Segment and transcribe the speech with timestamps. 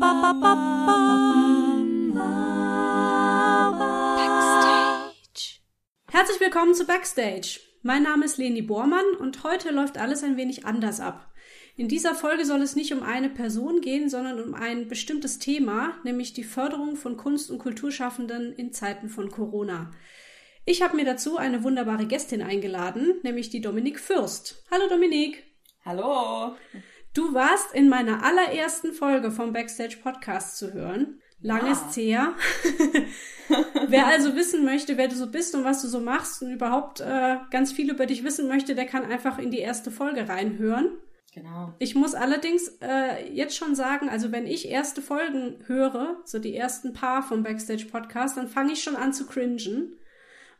[0.00, 0.70] Backstage.
[6.10, 7.60] Herzlich willkommen zu Backstage.
[7.82, 11.30] Mein Name ist Leni Bormann und heute läuft alles ein wenig anders ab.
[11.76, 15.94] In dieser Folge soll es nicht um eine Person gehen, sondern um ein bestimmtes Thema,
[16.04, 19.90] nämlich die Förderung von Kunst- und Kulturschaffenden in Zeiten von Corona.
[20.64, 24.64] Ich habe mir dazu eine wunderbare Gästin eingeladen, nämlich die Dominik Fürst.
[24.70, 25.44] Hallo Dominik.
[25.84, 26.56] Hallo.
[27.14, 31.20] Du warst in meiner allerersten Folge vom Backstage Podcast zu hören.
[31.42, 31.72] Lang ja.
[31.72, 32.34] ist's her.
[33.88, 37.00] wer also wissen möchte, wer du so bist und was du so machst und überhaupt
[37.00, 40.98] äh, ganz viel über dich wissen möchte, der kann einfach in die erste Folge reinhören.
[41.34, 41.74] Genau.
[41.78, 46.54] Ich muss allerdings äh, jetzt schon sagen, also wenn ich erste Folgen höre, so die
[46.54, 49.96] ersten paar vom Backstage Podcast, dann fange ich schon an zu cringen,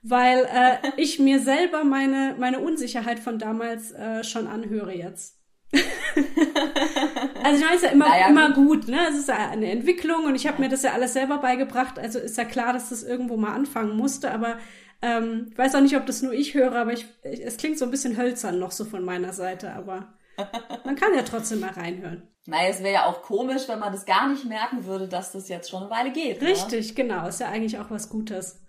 [0.02, 5.41] weil äh, ich mir selber meine meine Unsicherheit von damals äh, schon anhöre jetzt.
[7.42, 8.98] also ich meine, ist ja immer, naja, immer gut, ne?
[9.08, 11.98] Es ist ja eine Entwicklung und ich habe mir das ja alles selber beigebracht.
[11.98, 14.58] Also ist ja klar, dass das irgendwo mal anfangen musste, aber
[15.00, 17.84] ähm, ich weiß auch nicht, ob das nur ich höre, aber ich, es klingt so
[17.84, 20.14] ein bisschen hölzern noch so von meiner Seite, aber
[20.84, 22.28] man kann ja trotzdem mal reinhören.
[22.46, 25.48] Naja, es wäre ja auch komisch, wenn man das gar nicht merken würde, dass das
[25.48, 26.42] jetzt schon eine Weile geht.
[26.42, 26.48] Ne?
[26.48, 26.94] Richtig, ne?
[26.94, 27.28] genau.
[27.28, 28.60] Ist ja eigentlich auch was Gutes.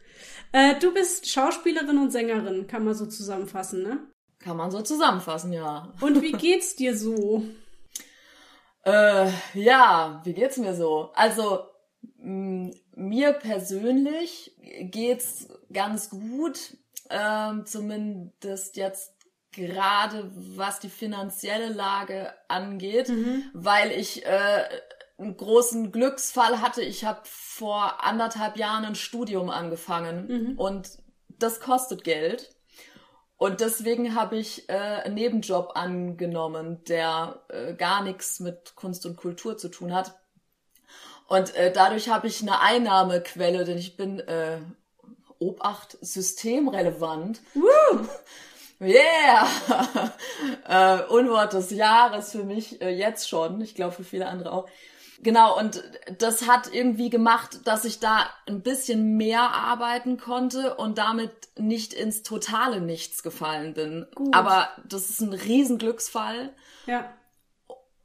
[0.52, 4.00] Äh, du bist Schauspielerin und Sängerin, kann man so zusammenfassen, ne?
[4.44, 5.94] Kann man so zusammenfassen, ja.
[6.02, 7.44] Und wie geht's dir so?
[8.84, 11.12] äh, ja, wie geht's mir so?
[11.14, 11.66] Also,
[12.18, 16.78] mir persönlich geht's ganz gut,
[17.10, 19.14] ähm, zumindest jetzt
[19.52, 23.44] gerade was die finanzielle Lage angeht, mhm.
[23.54, 24.64] weil ich äh,
[25.18, 26.82] einen großen Glücksfall hatte.
[26.82, 30.60] Ich habe vor anderthalb Jahren ein Studium angefangen mhm.
[30.60, 30.90] und
[31.40, 32.53] das kostet Geld.
[33.44, 39.18] Und deswegen habe ich äh, einen Nebenjob angenommen, der äh, gar nichts mit Kunst und
[39.18, 40.18] Kultur zu tun hat.
[41.28, 44.60] Und äh, dadurch habe ich eine Einnahmequelle, denn ich bin äh,
[45.40, 47.42] Obacht systemrelevant.
[47.54, 48.08] Woo!
[48.80, 49.48] Yeah!
[51.04, 53.60] äh, Unwort des Jahres für mich äh, jetzt schon.
[53.60, 54.70] Ich glaube für viele andere auch.
[55.24, 55.82] Genau, und
[56.20, 61.94] das hat irgendwie gemacht, dass ich da ein bisschen mehr arbeiten konnte und damit nicht
[61.94, 64.06] ins totale Nichts gefallen bin.
[64.14, 64.36] Gut.
[64.36, 66.54] Aber das ist ein Riesenglücksfall.
[66.86, 67.10] Ja.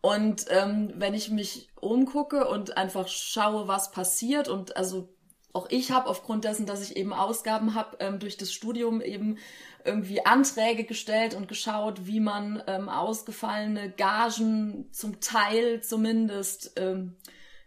[0.01, 5.09] Und ähm, wenn ich mich umgucke und einfach schaue, was passiert und also
[5.53, 9.39] auch ich habe aufgrund dessen, dass ich eben Ausgaben habe, ähm, durch das Studium eben
[9.89, 17.17] irgendwie Anträge gestellt und geschaut, wie man ähm, ausgefallene Gagen zum Teil zumindest ähm,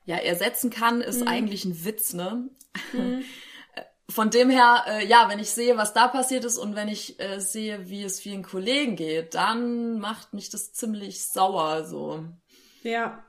[0.06, 1.28] ja ersetzen kann, ist mhm.
[1.28, 2.50] eigentlich ein Witz, ne?
[2.94, 3.24] Mhm.
[4.10, 7.20] Von dem her, äh, ja, wenn ich sehe, was da passiert ist und wenn ich
[7.22, 12.26] äh, sehe, wie es vielen Kollegen geht, dann macht mich das ziemlich sauer, so.
[12.84, 13.24] Ja.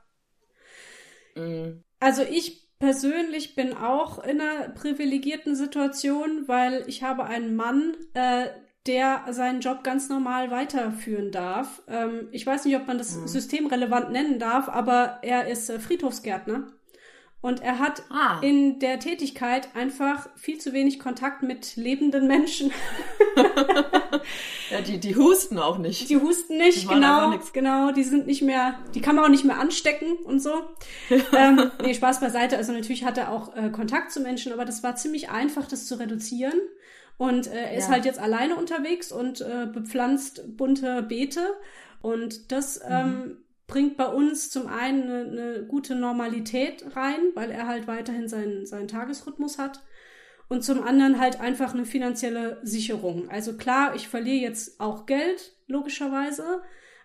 [1.35, 1.83] Mhm.
[1.99, 8.49] Also ich persönlich bin auch in einer privilegierten Situation, weil ich habe einen Mann, äh,
[8.87, 11.81] der seinen Job ganz normal weiterführen darf.
[11.87, 13.27] Ähm, ich weiß nicht, ob man das mhm.
[13.27, 16.67] systemrelevant nennen darf, aber er ist äh, Friedhofsgärtner.
[17.43, 18.39] Und er hat ah.
[18.39, 22.71] in der Tätigkeit einfach viel zu wenig Kontakt mit lebenden Menschen.
[24.71, 26.09] ja, die, die husten auch nicht.
[26.09, 27.37] Die husten nicht, die genau.
[27.51, 30.53] Genau, die sind nicht mehr, die kann man auch nicht mehr anstecken und so.
[31.33, 32.55] ähm, nee, Spaß beiseite.
[32.55, 35.85] Also natürlich hat er auch äh, Kontakt zu Menschen, aber das war ziemlich einfach, das
[35.85, 36.61] zu reduzieren.
[37.17, 41.53] Und äh, er ist halt jetzt alleine unterwegs und äh, bepflanzt bunte Beete.
[42.01, 42.89] Und das mhm.
[42.89, 43.37] ähm,
[43.67, 48.65] bringt bei uns zum einen eine, eine, gute Normalität rein, weil er halt weiterhin seinen,
[48.65, 49.81] seinen Tagesrhythmus hat.
[50.49, 53.29] Und zum anderen halt einfach eine finanzielle Sicherung.
[53.29, 56.61] Also klar, ich verliere jetzt auch Geld, logischerweise,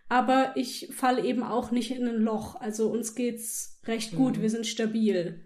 [0.08, 2.60] aber ich falle eben auch nicht in ein Loch.
[2.60, 4.42] Also uns geht's recht gut, mhm.
[4.42, 5.44] wir sind stabil.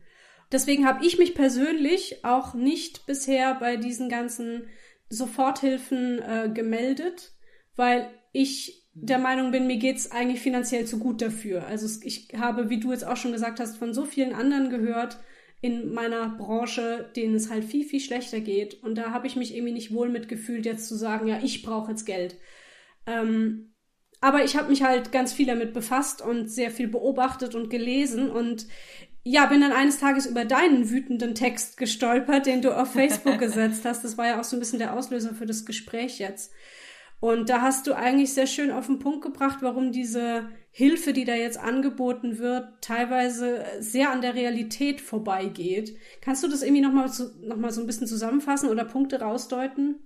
[0.53, 4.65] Deswegen habe ich mich persönlich auch nicht bisher bei diesen ganzen
[5.09, 7.33] Soforthilfen äh, gemeldet,
[7.75, 11.67] weil ich der Meinung bin, mir geht's eigentlich finanziell zu gut dafür.
[11.67, 15.19] Also ich habe, wie du jetzt auch schon gesagt hast, von so vielen anderen gehört
[15.63, 18.83] in meiner Branche, denen es halt viel, viel schlechter geht.
[18.83, 21.93] Und da habe ich mich irgendwie nicht wohl mitgefühlt, jetzt zu sagen, ja, ich brauche
[21.93, 22.37] jetzt Geld.
[23.07, 23.73] Ähm,
[24.21, 28.31] aber ich habe mich halt ganz viel damit befasst und sehr viel beobachtet und gelesen
[28.31, 28.67] und
[29.25, 33.85] ja, bin dann eines Tages über deinen wütenden Text gestolpert, den du auf Facebook gesetzt
[33.85, 34.05] hast.
[34.05, 36.53] Das war ja auch so ein bisschen der Auslöser für das Gespräch jetzt.
[37.21, 41.25] Und da hast du eigentlich sehr schön auf den Punkt gebracht, warum diese Hilfe, die
[41.25, 45.97] da jetzt angeboten wird, teilweise sehr an der Realität vorbeigeht.
[46.21, 50.01] Kannst du das irgendwie nochmal so, noch mal so ein bisschen zusammenfassen oder Punkte rausdeuten?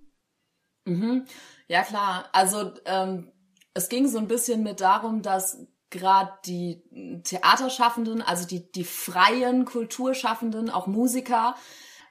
[0.84, 1.24] Mhm.
[1.68, 2.28] Ja, klar.
[2.32, 3.32] Also ähm,
[3.72, 6.82] es ging so ein bisschen mit darum, dass gerade die
[7.22, 11.54] Theaterschaffenden, also die, die freien Kulturschaffenden, auch Musiker,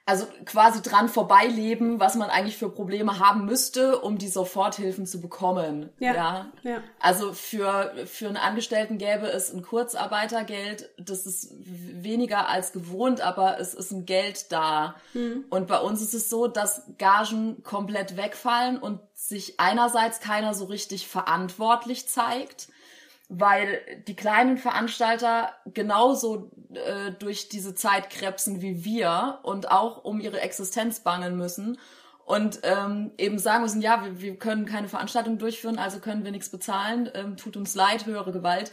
[0.08, 5.20] also quasi dran vorbeileben, was man eigentlich für Probleme haben müsste, um die Soforthilfen zu
[5.20, 5.90] bekommen.
[5.98, 6.14] Ja.
[6.14, 6.46] ja.
[6.62, 6.82] ja.
[7.00, 13.58] Also für, für einen Angestellten gäbe es ein Kurzarbeitergeld, das ist weniger als gewohnt, aber
[13.58, 14.94] es ist ein Geld da.
[15.12, 15.44] Mhm.
[15.50, 20.66] Und bei uns ist es so, dass Gagen komplett wegfallen und sich einerseits keiner so
[20.66, 22.68] richtig verantwortlich zeigt
[23.28, 30.20] weil die kleinen Veranstalter genauso äh, durch diese Zeit krebsen wie wir und auch um
[30.20, 31.78] ihre Existenz bangen müssen
[32.24, 36.32] und ähm, eben sagen müssen, ja, wir, wir können keine Veranstaltung durchführen, also können wir
[36.32, 38.72] nichts bezahlen, ähm, tut uns leid, höhere Gewalt.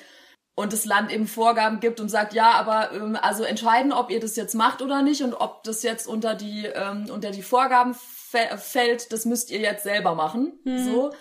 [0.55, 4.19] Und das Land eben Vorgaben gibt und sagt, ja, aber ähm, also entscheiden, ob ihr
[4.19, 7.95] das jetzt macht oder nicht und ob das jetzt unter die ähm, unter die Vorgaben
[7.95, 10.59] fällt, das müsst ihr jetzt selber machen.
[10.63, 10.85] Mhm.
[10.85, 11.11] So.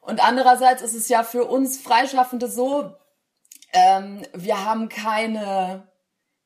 [0.00, 2.94] Und andererseits ist es ja für uns Freischaffende so,
[3.72, 5.88] ähm, wir haben keine,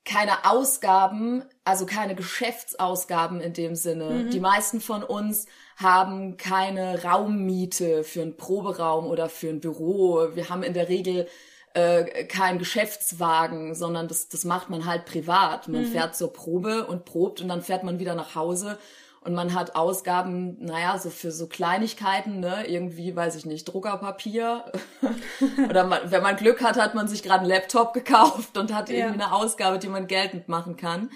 [0.05, 4.11] keine Ausgaben, also keine Geschäftsausgaben in dem Sinne.
[4.11, 4.31] Mhm.
[4.31, 5.47] Die meisten von uns
[5.77, 10.35] haben keine Raummiete für einen Proberaum oder für ein Büro.
[10.35, 11.29] Wir haben in der Regel
[11.75, 15.69] äh, keinen Geschäftswagen, sondern das, das macht man halt privat.
[15.69, 15.93] Man mhm.
[15.93, 18.79] fährt zur Probe und probt und dann fährt man wieder nach Hause
[19.25, 24.65] und man hat Ausgaben, naja, so für so Kleinigkeiten, ne, irgendwie, weiß ich nicht, Druckerpapier.
[25.69, 28.89] Oder man, wenn man Glück hat, hat man sich gerade einen Laptop gekauft und hat
[28.89, 28.97] ja.
[28.97, 31.11] irgendwie eine Ausgabe, die man geltend machen kann.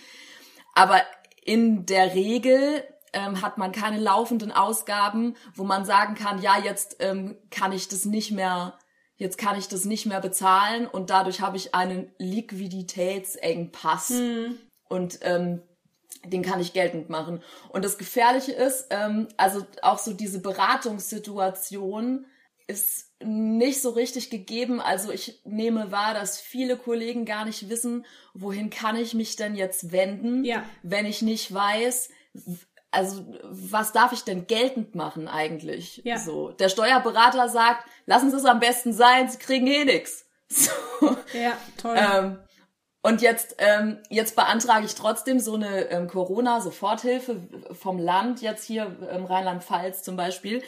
[0.75, 1.01] Aber
[1.45, 6.99] in der Regel ähm, hat man keine laufenden Ausgaben, wo man sagen kann, ja, jetzt
[7.01, 8.79] ähm, kann ich das nicht mehr,
[9.17, 14.11] jetzt kann ich das nicht mehr bezahlen und dadurch habe ich einen Liquiditätsengpass.
[14.11, 14.59] Hm.
[14.89, 15.63] Und ähm,
[16.29, 17.43] den kann ich geltend machen.
[17.69, 22.27] Und das Gefährliche ist, ähm, also auch so diese Beratungssituation
[22.67, 24.81] ist nicht so richtig gegeben.
[24.81, 29.55] Also ich nehme wahr, dass viele Kollegen gar nicht wissen, wohin kann ich mich denn
[29.55, 30.65] jetzt wenden, ja.
[30.83, 32.11] wenn ich nicht weiß,
[32.91, 36.01] also was darf ich denn geltend machen eigentlich?
[36.05, 36.19] Ja.
[36.19, 40.25] So, der Steuerberater sagt, lassen Sie es am besten sein, Sie kriegen eh nix.
[40.49, 41.17] So.
[41.33, 41.97] Ja, toll.
[41.99, 42.39] Ähm,
[43.07, 48.97] und jetzt, ähm, jetzt beantrage ich trotzdem so eine ähm, Corona-Soforthilfe vom Land, jetzt hier
[49.09, 50.61] ähm, Rheinland-Pfalz zum Beispiel.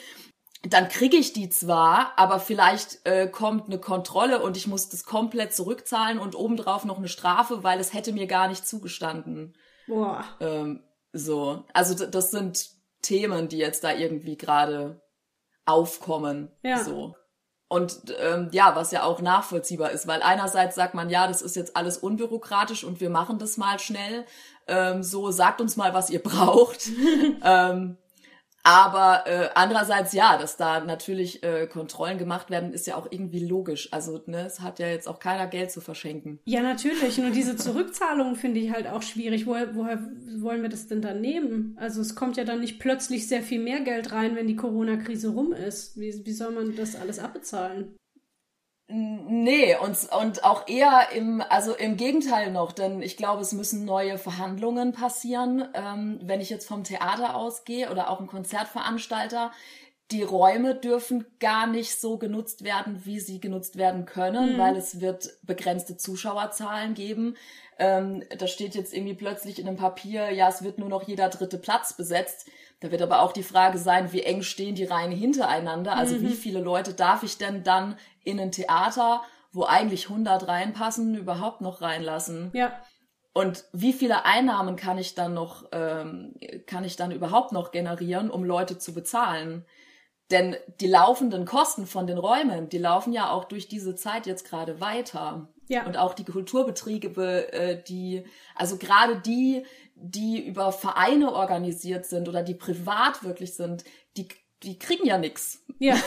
[0.63, 5.03] Dann kriege ich die zwar, aber vielleicht äh, kommt eine Kontrolle und ich muss das
[5.03, 9.57] komplett zurückzahlen und obendrauf noch eine Strafe, weil es hätte mir gar nicht zugestanden.
[9.85, 10.23] Boah.
[10.39, 10.81] Ähm,
[11.11, 12.69] so, also das sind
[13.01, 15.01] Themen, die jetzt da irgendwie gerade
[15.65, 16.53] aufkommen.
[16.63, 16.85] Ja.
[16.85, 17.15] So.
[17.69, 21.55] Und ähm, ja, was ja auch nachvollziehbar ist, weil einerseits sagt man, ja, das ist
[21.55, 24.25] jetzt alles unbürokratisch und wir machen das mal schnell.
[24.67, 26.89] Ähm, so sagt uns mal, was ihr braucht.
[27.43, 27.97] ähm,
[28.63, 33.45] aber äh, andererseits ja, dass da natürlich äh, Kontrollen gemacht werden, ist ja auch irgendwie
[33.45, 33.91] logisch.
[33.93, 36.39] Also ne, es hat ja jetzt auch keiner Geld zu verschenken.
[36.45, 37.17] Ja, natürlich.
[37.17, 39.47] Nur diese Zurückzahlung finde ich halt auch schwierig.
[39.47, 39.99] Woher, woher
[40.37, 41.75] wollen wir das denn dann nehmen?
[41.79, 45.29] Also es kommt ja dann nicht plötzlich sehr viel mehr Geld rein, wenn die Corona-Krise
[45.29, 45.97] rum ist.
[45.99, 47.95] Wie, wie soll man das alles abbezahlen?
[48.91, 53.85] Nee, und, und auch eher im, also im Gegenteil noch, denn ich glaube, es müssen
[53.85, 55.67] neue Verhandlungen passieren.
[55.75, 59.51] Ähm, wenn ich jetzt vom Theater ausgehe oder auch ein Konzertveranstalter,
[60.09, 64.57] die Räume dürfen gar nicht so genutzt werden, wie sie genutzt werden können, mhm.
[64.57, 67.35] weil es wird begrenzte Zuschauerzahlen geben.
[67.77, 71.29] Ähm, da steht jetzt irgendwie plötzlich in einem Papier, ja, es wird nur noch jeder
[71.29, 72.47] dritte Platz besetzt.
[72.79, 75.95] Da wird aber auch die Frage sein, wie eng stehen die Reihen hintereinander?
[75.95, 76.21] Also mhm.
[76.23, 79.21] wie viele Leute darf ich denn dann in ein Theater,
[79.51, 82.51] wo eigentlich 100 reinpassen, überhaupt noch reinlassen?
[82.53, 82.73] Ja.
[83.33, 86.35] Und wie viele Einnahmen kann ich dann noch, ähm,
[86.65, 89.65] kann ich dann überhaupt noch generieren, um Leute zu bezahlen?
[90.31, 94.47] Denn die laufenden Kosten von den Räumen, die laufen ja auch durch diese Zeit jetzt
[94.47, 95.49] gerade weiter.
[95.67, 95.85] Ja.
[95.85, 102.43] Und auch die Kulturbetriebe, äh, die, also gerade die, die über Vereine organisiert sind oder
[102.43, 103.83] die privat wirklich sind,
[104.17, 104.27] die,
[104.63, 105.63] die kriegen ja nix.
[105.79, 105.95] Ja.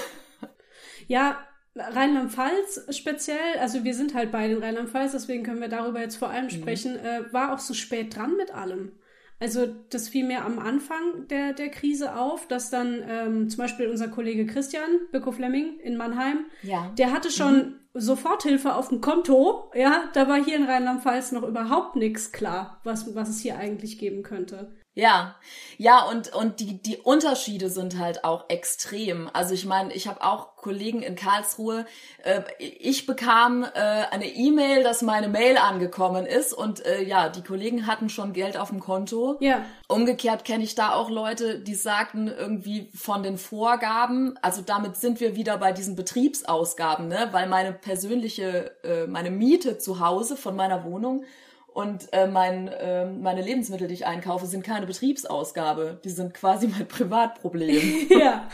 [1.09, 6.17] Ja, Rheinland-Pfalz speziell, also wir sind halt bei den Rheinland-Pfalz, deswegen können wir darüber jetzt
[6.17, 6.51] vor allem mhm.
[6.51, 7.07] sprechen, mhm.
[7.07, 8.93] äh, war auch so spät dran mit allem.
[9.41, 13.89] Also das fiel mir am Anfang der, der Krise auf, dass dann ähm, zum Beispiel
[13.89, 16.93] unser Kollege Christian Birko Fleming in Mannheim, ja.
[16.97, 17.75] der hatte schon mhm.
[17.95, 19.71] Soforthilfe auf dem Konto.
[19.75, 23.99] Ja, da war hier in Rheinland-Pfalz noch überhaupt nichts klar, was, was es hier eigentlich
[23.99, 24.73] geben könnte.
[24.95, 25.37] Ja,
[25.79, 29.31] ja und und die die Unterschiede sind halt auch extrem.
[29.33, 31.87] Also ich meine, ich habe auch Kollegen in Karlsruhe.
[32.25, 37.43] Äh, ich bekam äh, eine E-Mail, dass meine Mail angekommen ist und äh, ja, die
[37.43, 39.39] Kollegen hatten schon Geld auf dem Konto.
[39.41, 39.65] Ja.
[39.89, 44.39] Umgekehrt kenne ich da auch Leute, die sagten irgendwie von den Vorgaben.
[44.43, 47.29] Also damit sind wir wieder bei diesen Betriebsausgaben, ne?
[47.33, 51.25] Weil meine persönliche äh, meine Miete zu Hause von meiner Wohnung
[51.75, 56.01] und äh, mein, äh, meine Lebensmittel, die ich einkaufe, sind keine Betriebsausgabe.
[56.05, 58.09] Die sind quasi mein Privatproblem.
[58.19, 58.49] ja.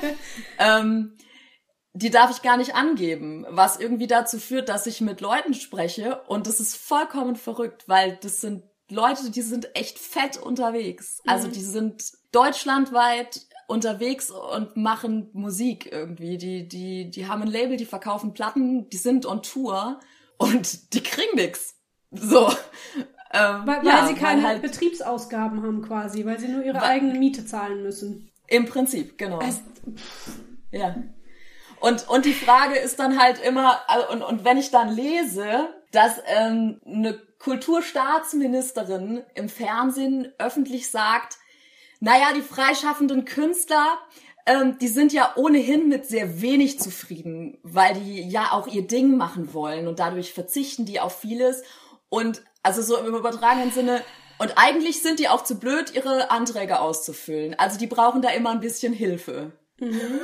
[0.58, 1.16] ähm,
[1.94, 6.22] die darf ich gar nicht angeben, was irgendwie dazu führt, dass ich mit Leuten spreche
[6.26, 11.20] und das ist vollkommen verrückt, weil das sind Leute, die sind echt fett unterwegs.
[11.26, 11.52] Also mhm.
[11.52, 16.38] die sind deutschlandweit unterwegs und machen Musik irgendwie.
[16.38, 20.00] Die, die, die haben ein Label, die verkaufen Platten, die sind on Tour
[20.38, 21.74] und die kriegen nix.
[22.12, 22.52] So.
[23.34, 26.80] Ähm, weil, ja, weil sie keine weil halt, Betriebsausgaben haben quasi, weil sie nur ihre
[26.80, 28.30] weil, eigene Miete zahlen müssen.
[28.46, 29.38] Im Prinzip, genau.
[29.38, 29.60] Also,
[30.70, 30.96] ja.
[31.80, 35.68] Und, und die Frage ist dann halt immer, äh, und, und wenn ich dann lese,
[35.90, 41.38] dass ähm, eine Kulturstaatsministerin im Fernsehen öffentlich sagt,
[42.00, 43.98] naja, die freischaffenden Künstler,
[44.46, 49.16] ähm, die sind ja ohnehin mit sehr wenig zufrieden, weil die ja auch ihr Ding
[49.16, 51.62] machen wollen und dadurch verzichten die auf vieles
[52.12, 54.02] und also so im übertragenen Sinne,
[54.38, 57.54] und eigentlich sind die auch zu blöd, ihre Anträge auszufüllen.
[57.58, 59.52] Also die brauchen da immer ein bisschen Hilfe.
[59.78, 60.20] Mhm.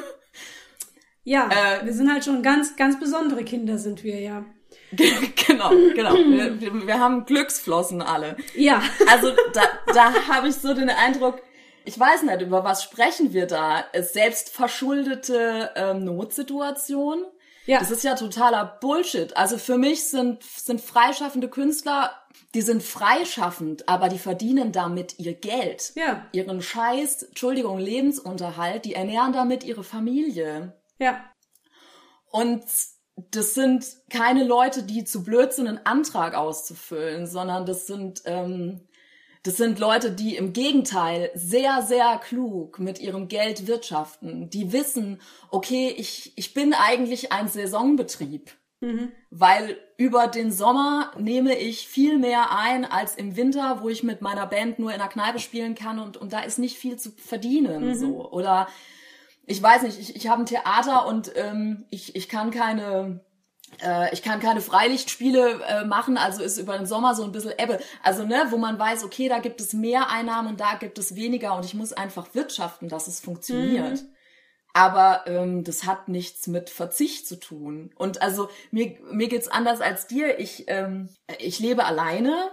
[1.25, 4.45] Ja, äh, wir sind halt schon ganz, ganz besondere Kinder, sind wir ja.
[4.93, 6.15] genau, genau.
[6.15, 8.37] Wir, wir, haben Glücksflossen alle.
[8.55, 8.83] Ja.
[9.11, 9.63] Also da,
[9.95, 11.41] da habe ich so den Eindruck,
[11.87, 13.85] ich weiß nicht, über was sprechen wir da?
[13.99, 17.25] Selbstverschuldete ähm, Notsituation?
[17.69, 17.81] Ja.
[17.81, 19.37] Das ist ja totaler Bullshit.
[19.37, 22.13] Also für mich sind, sind freischaffende Künstler,
[22.55, 25.93] die sind freischaffend, aber die verdienen damit ihr Geld.
[25.95, 26.27] Ja.
[26.33, 30.81] Ihren Scheiß, Entschuldigung, Lebensunterhalt, die ernähren damit ihre Familie.
[30.99, 31.23] Ja.
[32.31, 32.65] Und
[33.17, 38.88] das sind keine Leute, die zu blöd sind, einen Antrag auszufüllen, sondern das sind ähm,
[39.43, 44.51] das sind Leute, die im Gegenteil sehr, sehr klug mit ihrem Geld wirtschaften.
[44.51, 48.53] Die wissen, okay, ich, ich bin eigentlich ein Saisonbetrieb.
[48.81, 49.11] Mhm.
[49.31, 54.23] Weil über den Sommer nehme ich viel mehr ein als im Winter, wo ich mit
[54.23, 57.11] meiner Band nur in der Kneipe spielen kann und, und da ist nicht viel zu
[57.11, 57.89] verdienen.
[57.89, 57.95] Mhm.
[57.95, 58.31] So.
[58.31, 58.69] Oder
[59.47, 63.21] ich weiß nicht, ich, ich habe ein Theater und ähm, ich, ich kann keine
[64.13, 67.79] ich kann keine Freilichtspiele äh, machen, also ist über den Sommer so ein bisschen Ebbe.
[68.03, 71.15] Also, ne, wo man weiß, okay, da gibt es mehr Einnahmen und da gibt es
[71.15, 74.03] weniger und ich muss einfach wirtschaften, dass es funktioniert.
[74.03, 74.09] Mhm.
[74.75, 77.91] Aber ähm, das hat nichts mit Verzicht zu tun.
[77.97, 80.39] Und also mir, mir geht's anders als dir.
[80.39, 81.09] Ich, ähm,
[81.39, 82.51] ich lebe alleine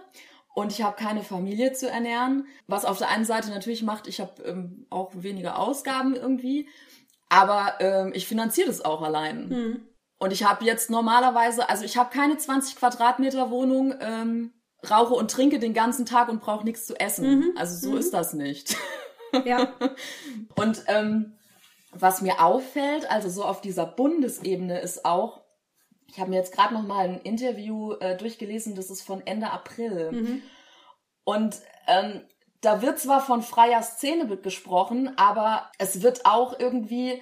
[0.54, 2.48] und ich habe keine Familie zu ernähren.
[2.68, 6.68] Was auf der einen Seite natürlich macht, ich habe ähm, auch weniger Ausgaben irgendwie.
[7.30, 9.50] Aber ähm, ich finanziere das auch allein.
[9.50, 9.88] Mhm.
[10.18, 14.54] Und ich habe jetzt normalerweise, also ich habe keine 20 Quadratmeter Wohnung, ähm,
[14.90, 17.40] rauche und trinke den ganzen Tag und brauche nichts zu essen.
[17.40, 17.52] Mhm.
[17.58, 18.00] Also so mhm.
[18.00, 18.76] ist das nicht.
[19.44, 19.74] Ja.
[20.56, 21.38] und ähm,
[21.92, 25.42] was mir auffällt, also so auf dieser Bundesebene ist auch,
[26.08, 29.52] ich habe mir jetzt gerade noch mal ein Interview äh, durchgelesen, das ist von Ende
[29.52, 30.12] April.
[30.14, 30.42] Mhm.
[31.26, 31.58] Und
[31.88, 32.22] ähm,
[32.62, 37.22] da wird zwar von freier Szene gesprochen, aber es wird auch irgendwie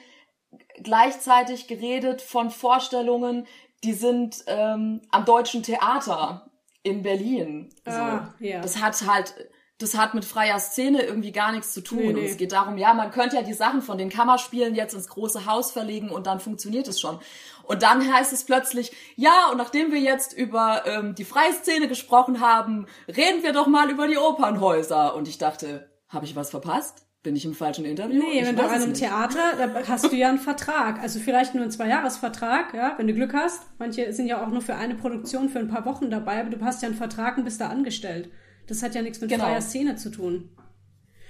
[0.81, 3.47] gleichzeitig geredet von Vorstellungen,
[3.83, 6.49] die sind ähm, am Deutschen Theater
[6.83, 7.69] in Berlin.
[7.85, 8.61] Ah, ja.
[8.61, 9.33] Das hat halt,
[9.77, 11.97] das hat mit freier Szene irgendwie gar nichts zu tun.
[11.99, 12.19] Nee, nee.
[12.19, 15.07] Und es geht darum, ja, man könnte ja die Sachen von den Kammerspielen jetzt ins
[15.07, 17.19] große Haus verlegen und dann funktioniert es schon.
[17.63, 21.87] Und dann heißt es plötzlich, ja, und nachdem wir jetzt über ähm, die freie Szene
[21.87, 25.15] gesprochen haben, reden wir doch mal über die Opernhäuser.
[25.15, 27.05] Und ich dachte, habe ich was verpasst?
[27.23, 28.19] Bin ich im falschen Interview?
[28.19, 30.99] Nee, ich wenn du an einem Theater, da hast du ja einen Vertrag.
[31.01, 33.61] Also vielleicht nur einen Zweijahresvertrag, ja, wenn du Glück hast.
[33.79, 36.63] Manche sind ja auch nur für eine Produktion für ein paar Wochen dabei, aber du
[36.63, 38.29] hast ja einen Vertrag und bist da angestellt.
[38.67, 39.45] Das hat ja nichts mit genau.
[39.45, 40.49] freier Szene zu tun.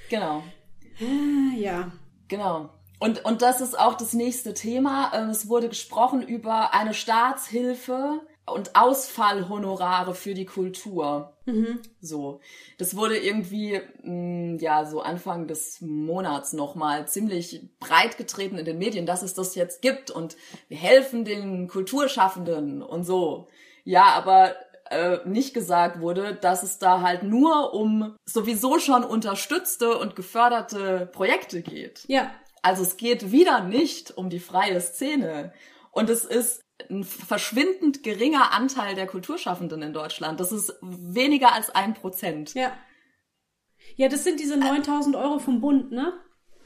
[0.09, 0.43] Genau.
[1.00, 1.91] Ah, ja.
[2.27, 2.71] Genau.
[2.97, 5.12] Und, und das ist auch das nächste Thema.
[5.13, 11.33] Ähm, es wurde gesprochen über eine Staatshilfe und Ausfallhonorare für die Kultur.
[11.45, 11.79] Mhm.
[12.01, 12.41] So,
[12.77, 18.65] das wurde irgendwie mh, mm, ja so Anfang des Monats nochmal ziemlich breit getreten in
[18.65, 20.35] den Medien, dass es das jetzt gibt und
[20.67, 23.47] wir helfen den Kulturschaffenden und so.
[23.85, 24.55] Ja, aber
[24.89, 31.09] äh, nicht gesagt wurde, dass es da halt nur um sowieso schon unterstützte und geförderte
[31.12, 32.03] Projekte geht.
[32.07, 32.31] Ja.
[32.62, 35.53] Also es geht wieder nicht um die freie Szene.
[35.91, 40.39] Und es ist ein verschwindend geringer Anteil der Kulturschaffenden in Deutschland.
[40.39, 42.53] Das ist weniger als ein Prozent.
[42.53, 42.72] Ja.
[43.96, 46.13] Ja, das sind diese 9000 Euro vom Bund, ne?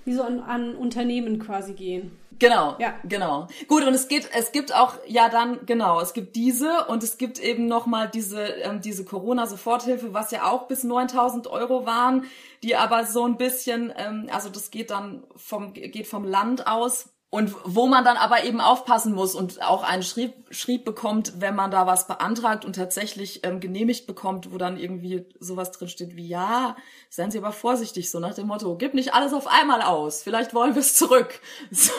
[0.05, 2.17] Die so an, an Unternehmen quasi gehen.
[2.39, 2.93] Genau, ja.
[3.03, 3.47] genau.
[3.67, 7.17] Gut, und es geht, es gibt auch, ja dann, genau, es gibt diese und es
[7.17, 12.25] gibt eben nochmal diese, ähm, diese Corona-Soforthilfe, was ja auch bis 9000 Euro waren,
[12.63, 17.09] die aber so ein bisschen, ähm, also das geht dann vom, geht vom Land aus
[17.29, 21.55] und wo man dann aber eben aufpassen muss und auch einen Schrieb, Schrieb bekommt, wenn
[21.55, 26.27] man da was beantragt und tatsächlich ähm, genehmigt bekommt, wo dann irgendwie sowas drinsteht wie,
[26.27, 26.77] ja,
[27.09, 30.53] seien Sie aber vorsichtig, so nach dem Motto, gib nicht alles auf einmal aus, vielleicht
[30.53, 31.39] wollen wir es zurück.
[31.69, 31.91] So.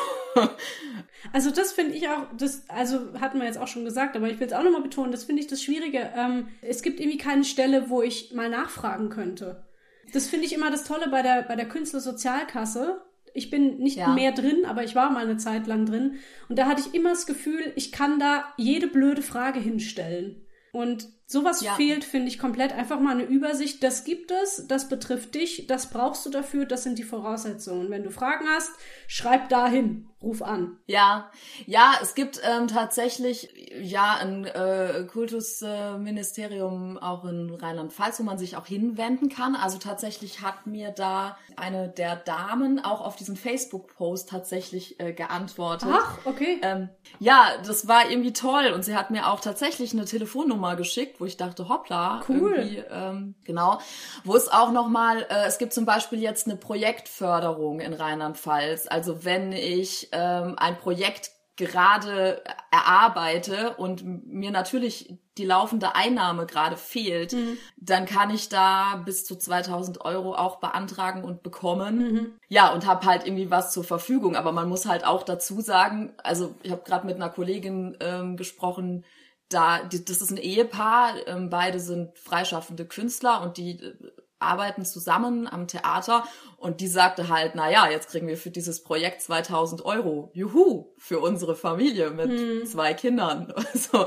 [1.33, 4.39] Also das finde ich auch, das, also hatten wir jetzt auch schon gesagt, aber ich
[4.39, 6.13] will es auch nochmal betonen, das finde ich das Schwierige.
[6.17, 9.65] Ähm, es gibt irgendwie keine Stelle, wo ich mal nachfragen könnte.
[10.13, 13.03] Das finde ich immer das Tolle bei der, bei der Künstlersozialkasse
[13.35, 14.15] ich bin nicht ja.
[14.15, 16.19] mehr drin, aber ich war mal eine Zeit lang drin.
[16.49, 20.47] Und da hatte ich immer das Gefühl, ich kann da jede blöde Frage hinstellen.
[20.73, 21.75] Und sowas ja.
[21.75, 22.73] fehlt, finde ich, komplett.
[22.73, 23.83] Einfach mal eine Übersicht.
[23.83, 27.91] Das gibt es, das betrifft dich, das brauchst du dafür, das sind die Voraussetzungen.
[27.91, 28.71] Wenn du Fragen hast,
[29.07, 30.79] schreib dahin, ruf an.
[30.87, 31.31] Ja,
[31.67, 38.39] ja, es gibt ähm, tatsächlich ja ein äh, Kultusministerium äh, auch in Rheinland-Pfalz, wo man
[38.39, 39.55] sich auch hinwenden kann.
[39.55, 45.91] Also tatsächlich hat mir da eine der Damen auch auf diesen Facebook-Post tatsächlich äh, geantwortet.
[45.93, 46.59] Ach, okay.
[46.63, 46.89] Ähm,
[47.21, 51.25] ja, das war irgendwie toll und sie hat mir auch tatsächlich eine Telefonnummer geschickt, wo
[51.25, 52.87] ich dachte, hoppla, cool.
[52.91, 53.79] Ähm, genau,
[54.25, 58.87] wo es auch noch mal, äh, es gibt zum Beispiel jetzt eine Projektförderung in Rheinland-Pfalz.
[58.89, 66.77] Also wenn ich ähm, ein Projekt gerade erarbeite und mir natürlich die laufende Einnahme gerade
[66.77, 67.59] fehlt, mhm.
[67.77, 71.99] dann kann ich da bis zu 2000 Euro auch beantragen und bekommen.
[71.99, 72.33] Mhm.
[72.49, 74.37] Ja, und habe halt irgendwie was zur Verfügung.
[74.37, 78.37] Aber man muss halt auch dazu sagen, also ich habe gerade mit einer Kollegin ähm,
[78.37, 79.05] gesprochen,
[79.49, 83.95] da, die, das ist ein Ehepaar, ähm, beide sind freischaffende Künstler und die äh,
[84.41, 86.25] arbeiten zusammen am Theater
[86.59, 90.31] und die sagte halt, na ja, jetzt kriegen wir für dieses Projekt 2000 Euro.
[90.33, 92.67] Juhu, für unsere Familie mit hm.
[92.67, 93.53] zwei Kindern.
[93.75, 94.07] So.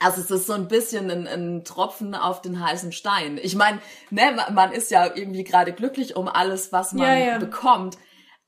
[0.00, 3.38] Also es ist so ein bisschen ein, ein Tropfen auf den heißen Stein.
[3.42, 3.80] Ich meine,
[4.10, 7.38] ne, man ist ja irgendwie gerade glücklich um alles, was man ja, ja.
[7.38, 7.96] bekommt.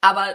[0.01, 0.27] Aber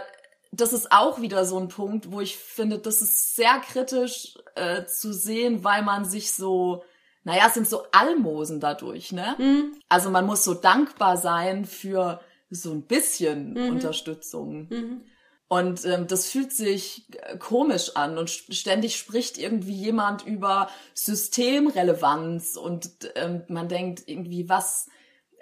[0.60, 4.84] das ist auch wieder so ein Punkt, wo ich finde, das ist sehr kritisch äh,
[4.84, 6.84] zu sehen, weil man sich so,
[7.22, 9.34] naja, es sind so Almosen dadurch, ne?
[9.38, 9.76] Mhm.
[9.88, 13.70] Also man muss so dankbar sein für so ein bisschen mhm.
[13.70, 14.68] Unterstützung.
[14.68, 15.04] Mhm.
[15.48, 22.56] Und ähm, das fühlt sich äh, komisch an und ständig spricht irgendwie jemand über Systemrelevanz
[22.56, 24.88] und ähm, man denkt irgendwie, was,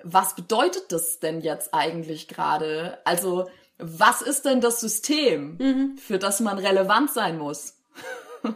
[0.02, 2.98] was bedeutet das denn jetzt eigentlich gerade?
[3.04, 3.48] Also
[3.82, 5.96] was ist denn das System, mhm.
[5.98, 7.74] für das man relevant sein muss?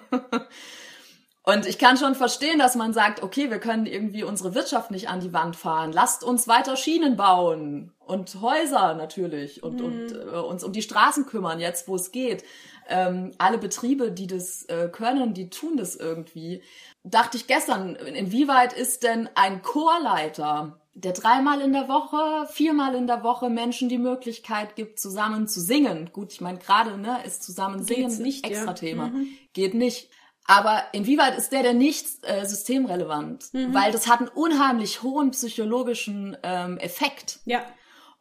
[1.49, 5.09] Und ich kann schon verstehen, dass man sagt, okay, wir können irgendwie unsere Wirtschaft nicht
[5.09, 5.93] an die Wand fahren.
[5.93, 9.85] Lasst uns weiter Schienen bauen und Häuser natürlich und, mhm.
[9.85, 12.43] und äh, uns um die Straßen kümmern, jetzt wo es geht.
[12.89, 16.65] Ähm, alle Betriebe, die das äh, können, die tun das irgendwie.
[17.05, 23.06] Dachte ich gestern, inwieweit ist denn ein Chorleiter der dreimal in der Woche, viermal in
[23.06, 26.11] der Woche Menschen die Möglichkeit gibt, zusammen zu singen.
[26.11, 28.72] Gut, ich meine, gerade ne, ist zusammen singen Geht's nicht, extra ja.
[28.72, 29.09] Thema.
[29.09, 29.28] Mhm.
[29.52, 30.09] Geht nicht.
[30.46, 33.52] Aber inwieweit ist der denn nicht äh, systemrelevant?
[33.52, 33.74] Mhm.
[33.74, 37.40] Weil das hat einen unheimlich hohen psychologischen ähm, Effekt.
[37.44, 37.62] Ja.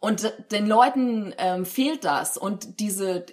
[0.01, 2.37] Und den Leuten ähm, fehlt das.
[2.37, 3.25] Und diese,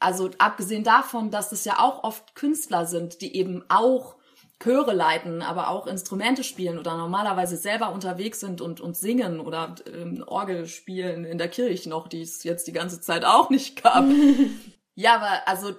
[0.00, 4.16] also abgesehen davon, dass es ja auch oft Künstler sind, die eben auch
[4.60, 9.76] Chöre leiten, aber auch Instrumente spielen oder normalerweise selber unterwegs sind und, und singen oder
[9.86, 13.82] ähm, Orgel spielen in der Kirche noch, die es jetzt die ganze Zeit auch nicht
[13.82, 14.04] gab.
[14.94, 15.74] ja, aber also,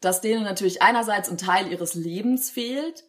[0.00, 3.04] dass denen natürlich einerseits ein Teil ihres Lebens fehlt,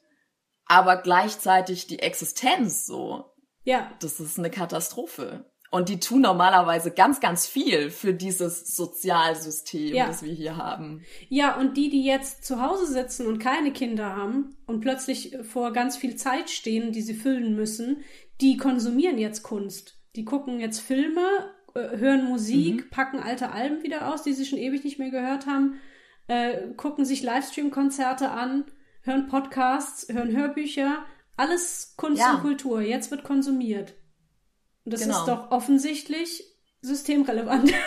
[0.65, 3.25] aber gleichzeitig die Existenz so.
[3.63, 3.91] Ja.
[3.99, 5.45] Das ist eine Katastrophe.
[5.75, 10.07] Und die tun normalerweise ganz, ganz viel für dieses Sozialsystem, ja.
[10.07, 11.03] das wir hier haben.
[11.27, 15.73] Ja, und die, die jetzt zu Hause sitzen und keine Kinder haben und plötzlich vor
[15.73, 17.97] ganz viel Zeit stehen, die sie füllen müssen,
[18.39, 19.99] die konsumieren jetzt Kunst.
[20.15, 21.25] Die gucken jetzt Filme,
[21.73, 22.89] äh, hören Musik, mhm.
[22.89, 25.81] packen alte Alben wieder aus, die sie schon ewig nicht mehr gehört haben,
[26.27, 28.63] äh, gucken sich Livestream-Konzerte an,
[29.01, 31.05] hören Podcasts, hören Hörbücher.
[31.35, 32.35] Alles Kunst ja.
[32.35, 32.79] und Kultur.
[32.79, 33.93] Jetzt wird konsumiert.
[34.85, 35.19] Und das genau.
[35.19, 36.43] ist doch offensichtlich
[36.81, 37.73] systemrelevant.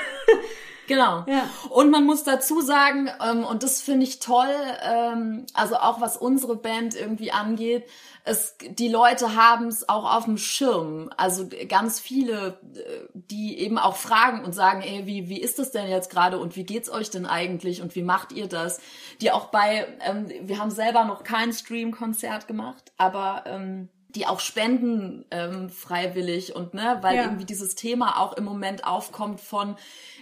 [0.88, 1.24] Genau.
[1.28, 1.48] Ja.
[1.68, 6.16] Und man muss dazu sagen, ähm, und das finde ich toll, ähm, also auch was
[6.16, 7.84] unsere Band irgendwie angeht,
[8.24, 11.10] es, die Leute haben es auch auf dem Schirm.
[11.16, 15.70] Also ganz viele, äh, die eben auch fragen und sagen, ey, wie, wie ist das
[15.70, 18.80] denn jetzt gerade und wie geht's euch denn eigentlich und wie macht ihr das?
[19.20, 24.40] Die auch bei, ähm, wir haben selber noch kein Stream-Konzert gemacht, aber ähm, die auch
[24.40, 27.24] spenden ähm, freiwillig und ne, weil ja.
[27.24, 29.76] irgendwie dieses Thema auch im Moment aufkommt von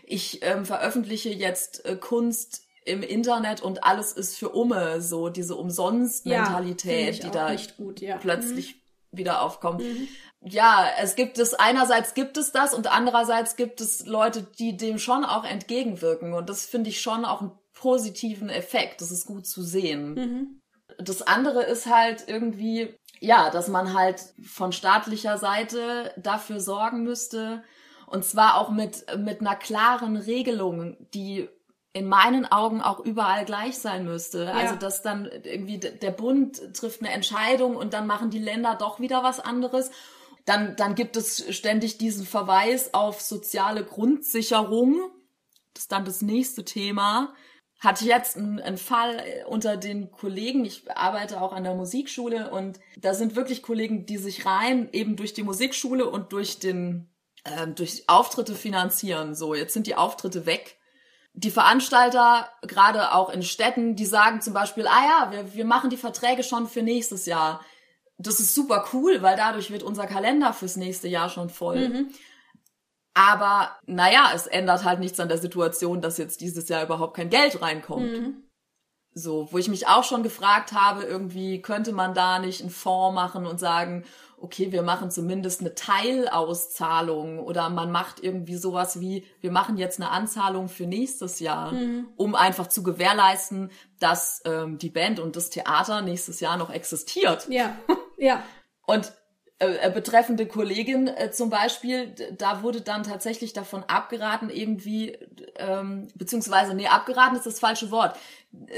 [0.05, 5.57] ich ähm, veröffentliche jetzt äh, Kunst im Internet und alles ist für Umme, so diese
[5.57, 8.17] Umsonst-Mentalität, ja, die da gut, ja.
[8.17, 9.19] plötzlich mhm.
[9.19, 9.83] wieder aufkommt.
[9.83, 10.09] Mhm.
[10.41, 14.99] Ja, es gibt es, einerseits gibt es das und andererseits gibt es Leute, die dem
[14.99, 19.01] schon auch entgegenwirken und das finde ich schon auch einen positiven Effekt.
[19.01, 20.15] Das ist gut zu sehen.
[20.15, 20.61] Mhm.
[20.99, 27.63] Das andere ist halt irgendwie, ja, dass man halt von staatlicher Seite dafür sorgen müsste,
[28.07, 31.49] und zwar auch mit, mit einer klaren Regelung, die
[31.93, 34.45] in meinen Augen auch überall gleich sein müsste.
[34.45, 34.53] Ja.
[34.53, 39.01] Also dass dann irgendwie der Bund trifft eine Entscheidung und dann machen die Länder doch
[39.01, 39.91] wieder was anderes.
[40.45, 45.11] Dann, dann gibt es ständig diesen Verweis auf soziale Grundsicherung.
[45.73, 47.35] Das ist dann das nächste Thema.
[47.79, 50.65] Hatte jetzt einen, Fall unter den Kollegen.
[50.65, 55.17] Ich arbeite auch an der Musikschule und da sind wirklich Kollegen, die sich rein eben
[55.17, 57.09] durch die Musikschule und durch den
[57.45, 59.35] äh, durch Auftritte finanzieren.
[59.35, 60.79] So, jetzt sind die Auftritte weg
[61.37, 65.91] die Veranstalter, gerade auch in Städten, die sagen zum Beispiel, ah ja, wir, wir machen
[65.91, 67.61] die Verträge schon für nächstes Jahr.
[68.17, 71.89] Das ist super cool, weil dadurch wird unser Kalender fürs nächste Jahr schon voll.
[71.89, 72.09] Mhm.
[73.17, 77.31] Aber naja, es ändert halt nichts an der Situation, dass jetzt dieses Jahr überhaupt kein
[77.31, 78.13] Geld reinkommt.
[78.13, 78.43] Mhm.
[79.15, 83.15] So, wo ich mich auch schon gefragt habe, irgendwie könnte man da nicht einen Fonds
[83.15, 84.05] machen und sagen,
[84.37, 89.99] okay, wir machen zumindest eine Teilauszahlung oder man macht irgendwie sowas wie, wir machen jetzt
[89.99, 92.09] eine Anzahlung für nächstes Jahr, mhm.
[92.17, 97.49] um einfach zu gewährleisten, dass ähm, die Band und das Theater nächstes Jahr noch existiert.
[97.49, 97.79] Ja,
[98.19, 98.43] ja.
[98.87, 99.15] Und
[99.59, 105.13] äh, äh, betreffende Kollegin äh, zum Beispiel, da wurde dann tatsächlich davon abgeraten, irgendwie,
[105.57, 108.19] ähm, beziehungsweise, nee, abgeraten ist das falsche Wort.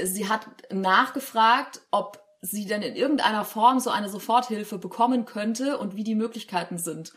[0.03, 5.97] Sie hat nachgefragt, ob sie denn in irgendeiner Form so eine Soforthilfe bekommen könnte und
[5.97, 7.11] wie die Möglichkeiten sind.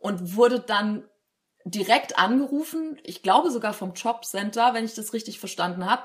[0.00, 1.04] Und wurde dann
[1.64, 6.02] direkt angerufen, ich glaube sogar vom Jobcenter, wenn ich das richtig verstanden habe.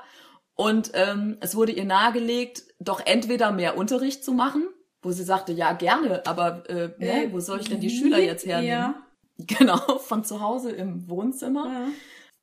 [0.54, 4.68] Und ähm, es wurde ihr nahegelegt, doch entweder mehr Unterricht zu machen,
[5.04, 8.46] wo sie sagte, ja gerne, aber äh, ne, wo soll ich denn die Schüler jetzt
[8.46, 8.68] hernehmen?
[8.68, 8.94] Ja.
[9.36, 11.66] Genau, von zu Hause im Wohnzimmer.
[11.66, 11.86] Ja.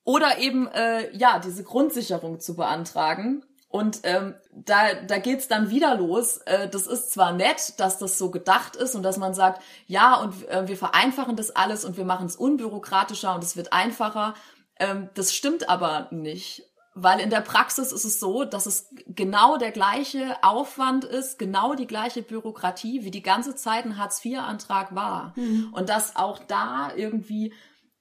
[0.03, 5.95] Oder eben äh, ja diese Grundsicherung zu beantragen und ähm, da, da geht's dann wieder
[5.95, 6.37] los.
[6.39, 10.15] Äh, das ist zwar nett, dass das so gedacht ist und dass man sagt, ja,
[10.15, 14.33] und äh, wir vereinfachen das alles und wir machen es unbürokratischer und es wird einfacher.
[14.77, 16.63] Ähm, das stimmt aber nicht.
[16.93, 21.73] Weil in der Praxis ist es so, dass es genau der gleiche Aufwand ist, genau
[21.73, 25.33] die gleiche Bürokratie, wie die ganze Zeit ein Hartz-IV-Antrag war.
[25.37, 25.69] Mhm.
[25.71, 27.53] Und dass auch da irgendwie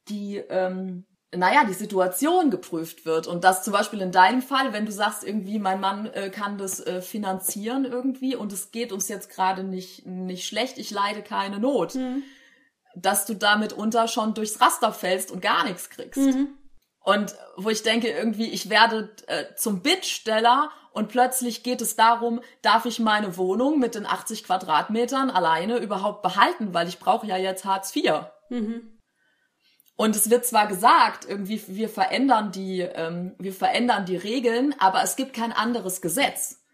[0.09, 3.29] die, ähm, naja, die Situation geprüft wird.
[3.29, 6.59] Und das zum Beispiel in deinem Fall, wenn du sagst, irgendwie, mein Mann äh, kann
[6.59, 11.23] das äh, finanzieren irgendwie und es geht uns jetzt gerade nicht, nicht schlecht, ich leide
[11.23, 12.25] keine Not, mhm.
[12.97, 16.17] dass du damit unter schon durchs Raster fällst und gar nichts kriegst.
[16.17, 16.57] Mhm.
[17.03, 22.41] Und wo ich denke, irgendwie, ich werde äh, zum Bittsteller und plötzlich geht es darum,
[22.63, 27.37] darf ich meine Wohnung mit den 80 Quadratmetern alleine überhaupt behalten, weil ich brauche ja
[27.37, 28.27] jetzt Hartz IV.
[28.51, 28.99] Mhm.
[29.97, 35.03] Und es wird zwar gesagt, irgendwie wir verändern die, ähm, wir verändern die Regeln, aber
[35.03, 36.65] es gibt kein anderes Gesetz.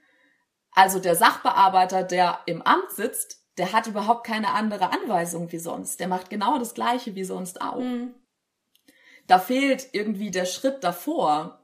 [0.73, 5.99] Also der Sachbearbeiter, der im Amt sitzt, der hat überhaupt keine andere Anweisung wie sonst.
[6.01, 7.81] Der macht genau das Gleiche wie sonst auch.
[7.81, 8.15] Mhm.
[9.27, 11.61] Da fehlt irgendwie der Schritt davor.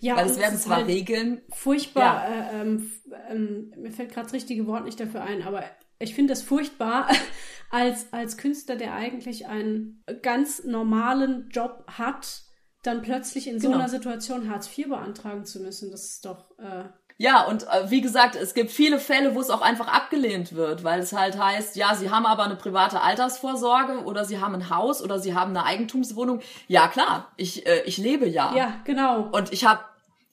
[0.00, 1.42] Ja, weil es werden zwar halt Regeln.
[1.50, 2.28] Furchtbar.
[2.28, 2.50] Ja.
[2.50, 2.92] Äh, ähm,
[3.28, 5.64] ähm, mir fällt gerade das richtige Wort nicht dafür ein, aber
[5.98, 7.08] ich finde das furchtbar,
[7.70, 12.42] als, als Künstler, der eigentlich einen ganz normalen Job hat,
[12.82, 13.80] dann plötzlich in so genau.
[13.80, 15.90] einer Situation Hartz IV beantragen zu müssen.
[15.90, 16.58] Das ist doch.
[16.58, 16.84] Äh
[17.20, 20.84] ja, und äh, wie gesagt, es gibt viele Fälle, wo es auch einfach abgelehnt wird,
[20.84, 24.70] weil es halt heißt, ja, sie haben aber eine private Altersvorsorge oder sie haben ein
[24.70, 26.40] Haus oder sie haben eine Eigentumswohnung.
[26.66, 28.56] Ja, klar, ich, äh, ich lebe ja.
[28.56, 29.28] Ja, genau.
[29.32, 29.84] Und ich habe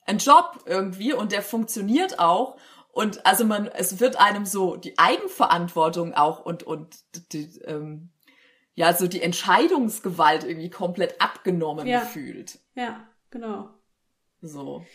[0.05, 2.55] einen Job irgendwie und der funktioniert auch.
[2.93, 6.95] Und also man, es wird einem so die Eigenverantwortung auch und, und
[7.33, 8.11] die, ähm,
[8.75, 11.99] ja, so die Entscheidungsgewalt irgendwie komplett abgenommen ja.
[11.99, 12.59] fühlt.
[12.75, 13.71] Ja, genau.
[14.41, 14.85] So.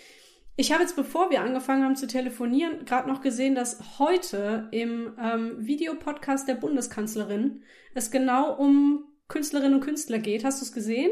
[0.62, 5.12] Ich habe jetzt, bevor wir angefangen haben zu telefonieren, gerade noch gesehen, dass heute im
[5.20, 10.44] ähm, Videopodcast der Bundeskanzlerin es genau um Künstlerinnen und Künstler geht.
[10.44, 11.10] Hast du es gesehen?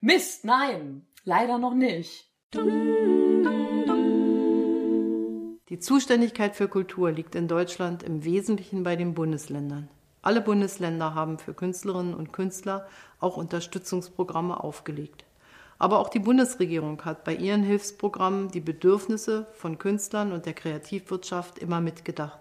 [0.00, 2.32] Mist, nein, leider noch nicht.
[5.68, 9.90] Die Zuständigkeit für Kultur liegt in Deutschland im Wesentlichen bei den Bundesländern.
[10.22, 12.86] Alle Bundesländer haben für Künstlerinnen und Künstler
[13.20, 15.26] auch Unterstützungsprogramme aufgelegt.
[15.78, 21.58] Aber auch die Bundesregierung hat bei ihren Hilfsprogrammen die Bedürfnisse von Künstlern und der Kreativwirtschaft
[21.58, 22.40] immer mitgedacht.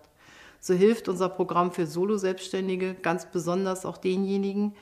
[0.61, 4.73] so hilft unser Programm für Solo-Selbstständige ganz besonders auch denjenigen,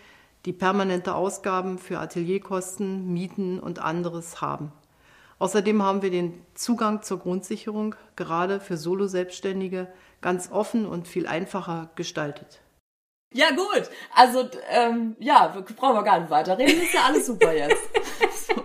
[0.46, 4.72] die permanente Ausgaben für Atelierkosten, Mieten und anderes haben.
[5.39, 9.88] Außerdem haben wir den Zugang zur Grundsicherung gerade für Solo-Selbstständige
[10.22, 12.62] ganz offen und viel einfacher gestaltet.
[13.34, 17.76] Ja gut, also ähm, ja, brauchen wir gar nicht weiterreden, ist ja alles super jetzt.
[18.48, 18.63] so.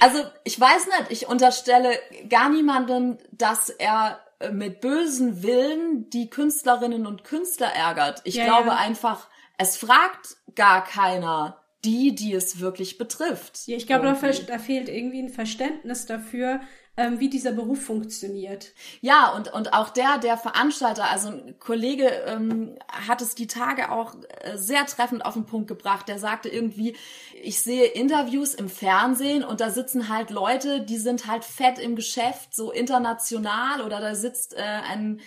[0.00, 1.98] Also ich weiß nicht, ich unterstelle
[2.28, 4.20] gar niemandem, dass er
[4.52, 8.20] mit bösen Willen die Künstlerinnen und Künstler ärgert.
[8.24, 8.76] Ich ja, glaube ja.
[8.76, 13.66] einfach, es fragt gar keiner die, die es wirklich betrifft.
[13.66, 16.60] Ja, ich glaube, da, da, fehlt irgendwie ein Verständnis dafür,
[16.96, 18.72] ähm, wie dieser Beruf funktioniert.
[19.00, 23.90] Ja, und, und auch der, der Veranstalter, also ein Kollege ähm, hat es die Tage
[23.90, 26.08] auch äh, sehr treffend auf den Punkt gebracht.
[26.08, 26.96] Der sagte irgendwie,
[27.42, 31.96] ich sehe Interviews im Fernsehen und da sitzen halt Leute, die sind halt fett im
[31.96, 35.20] Geschäft, so international oder da sitzt äh, ein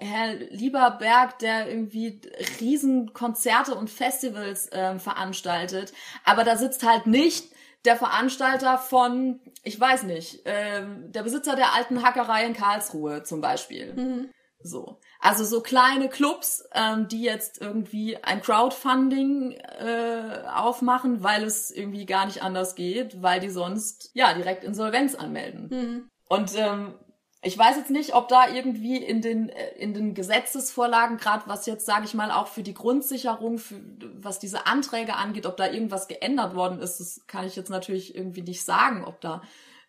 [0.00, 2.20] Herr Lieberberg, der irgendwie
[2.60, 5.92] Riesenkonzerte und Festivals ähm, veranstaltet,
[6.24, 7.50] aber da sitzt halt nicht
[7.84, 13.40] der Veranstalter von, ich weiß nicht, ähm, der Besitzer der alten Hackerei in Karlsruhe zum
[13.40, 13.94] Beispiel.
[13.94, 14.30] Mhm.
[14.60, 14.98] So.
[15.20, 22.06] Also so kleine Clubs, ähm, die jetzt irgendwie ein Crowdfunding äh, aufmachen, weil es irgendwie
[22.06, 25.68] gar nicht anders geht, weil die sonst ja direkt Insolvenz anmelden.
[25.70, 26.08] Mhm.
[26.28, 26.94] Und ähm,
[27.40, 31.66] ich weiß jetzt nicht, ob da irgendwie in den äh, in den Gesetzesvorlagen, gerade was
[31.66, 33.80] jetzt sage ich mal auch für die Grundsicherung, für,
[34.14, 38.14] was diese Anträge angeht, ob da irgendwas geändert worden ist, das kann ich jetzt natürlich
[38.14, 39.42] irgendwie nicht sagen, ob da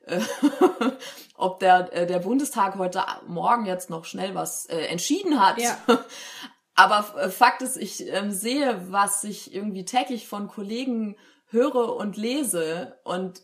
[0.06, 0.22] äh,
[1.36, 5.60] ob der äh, der Bundestag heute Morgen jetzt noch schnell was äh, entschieden hat.
[5.60, 5.78] Ja.
[6.76, 12.16] Aber äh, Fakt ist, ich ähm, sehe, was ich irgendwie täglich von Kollegen höre und
[12.16, 13.42] lese und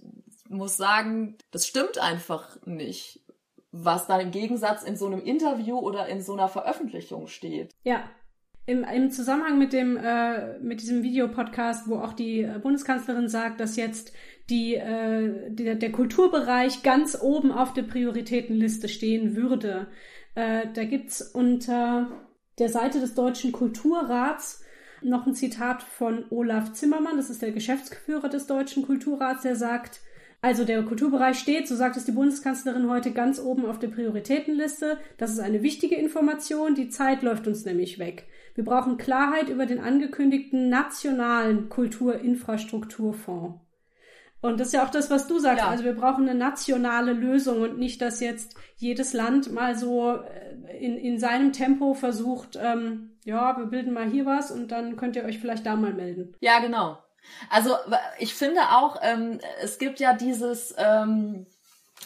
[0.47, 3.24] muss sagen, das stimmt einfach nicht
[3.77, 7.71] was dann im Gegensatz in so einem Interview oder in so einer Veröffentlichung steht.
[7.83, 8.03] Ja.
[8.67, 13.59] Im, im Zusammenhang mit dem äh, mit diesem Videopodcast, wo auch die äh, Bundeskanzlerin sagt,
[13.59, 14.11] dass jetzt
[14.49, 19.87] die, äh, der, der Kulturbereich ganz oben auf der Prioritätenliste stehen würde.
[20.33, 24.63] Äh, da gibt's unter der Seite des Deutschen Kulturrats
[25.01, 30.01] noch ein Zitat von Olaf Zimmermann, das ist der Geschäftsführer des Deutschen Kulturrats, der sagt,
[30.45, 34.99] also der Kulturbereich steht, so sagt es die Bundeskanzlerin heute, ganz oben auf der Prioritätenliste.
[35.17, 36.75] Das ist eine wichtige Information.
[36.75, 38.27] Die Zeit läuft uns nämlich weg.
[38.53, 43.59] Wir brauchen Klarheit über den angekündigten nationalen Kulturinfrastrukturfonds.
[44.39, 45.63] Und das ist ja auch das, was du sagst.
[45.63, 45.69] Ja.
[45.71, 50.77] Also wir brauchen eine nationale Lösung und nicht, dass jetzt jedes Land mal so äh,
[50.77, 55.15] in, in seinem Tempo versucht, ähm, ja, wir bilden mal hier was und dann könnt
[55.15, 56.35] ihr euch vielleicht da mal melden.
[56.39, 56.99] Ja, genau.
[57.49, 57.75] Also
[58.19, 61.45] ich finde auch, ähm, es gibt ja dieses, ähm,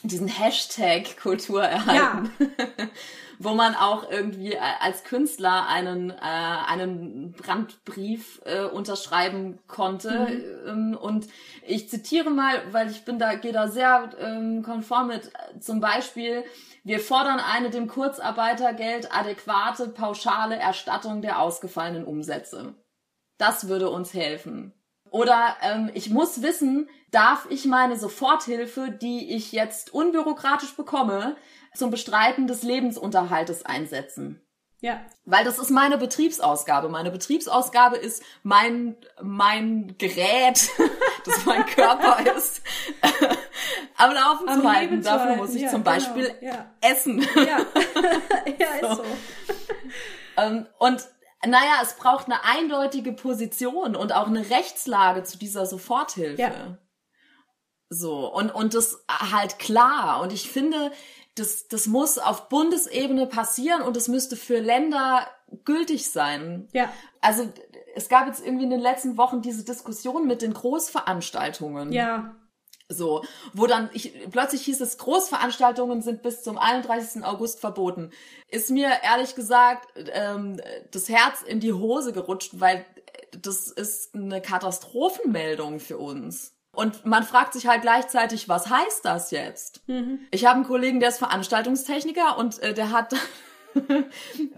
[0.04, 2.32] diesen Hashtag Kultur erhalten.
[2.40, 2.88] Ja.
[3.42, 10.12] wo man auch irgendwie als Künstler einen, äh, einen Brandbrief äh, unterschreiben konnte.
[10.12, 10.68] Mhm.
[10.68, 11.28] Ähm, und
[11.66, 16.44] ich zitiere mal, weil ich bin da, gehe da sehr ähm, konform mit, zum Beispiel,
[16.84, 22.76] wir fordern eine dem Kurzarbeitergeld adäquate, pauschale Erstattung der ausgefallenen Umsätze.
[23.38, 24.74] Das würde uns helfen.
[25.12, 31.36] Oder ähm, ich muss wissen, darf ich meine Soforthilfe, die ich jetzt unbürokratisch bekomme,
[31.74, 34.42] zum Bestreiten des Lebensunterhaltes einsetzen?
[34.82, 35.02] Ja.
[35.26, 36.88] Weil das ist meine Betriebsausgabe.
[36.88, 40.70] Meine Betriebsausgabe ist mein, mein Gerät,
[41.26, 42.62] das mein Körper ist,
[43.98, 45.02] am Laufen am zu halten.
[45.02, 45.40] Dafür halten.
[45.40, 45.96] muss ich ja, zum genau.
[45.96, 46.54] Beispiel genau.
[46.54, 46.66] ja.
[46.82, 47.28] essen.
[47.36, 47.66] Ja,
[48.58, 48.96] ja ist so.
[48.96, 49.04] so.
[50.38, 51.06] Ähm, und
[51.46, 56.42] naja, es braucht eine eindeutige Position und auch eine Rechtslage zu dieser Soforthilfe.
[56.42, 56.78] Ja.
[57.90, 60.22] So, und, und das halt klar.
[60.22, 60.92] Und ich finde,
[61.36, 65.28] das, das muss auf Bundesebene passieren und es müsste für Länder
[65.64, 66.68] gültig sein.
[66.74, 66.92] Ja.
[67.22, 67.52] Also,
[67.96, 71.92] es gab jetzt irgendwie in den letzten Wochen diese Diskussion mit den Großveranstaltungen.
[71.92, 72.36] Ja.
[72.92, 73.24] So,
[73.54, 77.24] wo dann ich, plötzlich hieß es, Großveranstaltungen sind bis zum 31.
[77.24, 78.12] August verboten.
[78.50, 80.60] Ist mir ehrlich gesagt ähm,
[80.92, 82.84] das Herz in die Hose gerutscht, weil
[83.32, 86.56] das ist eine Katastrophenmeldung für uns.
[86.72, 89.88] Und man fragt sich halt gleichzeitig, was heißt das jetzt?
[89.88, 90.20] Mhm.
[90.32, 93.14] Ich habe einen Kollegen, der ist Veranstaltungstechniker und äh, der hat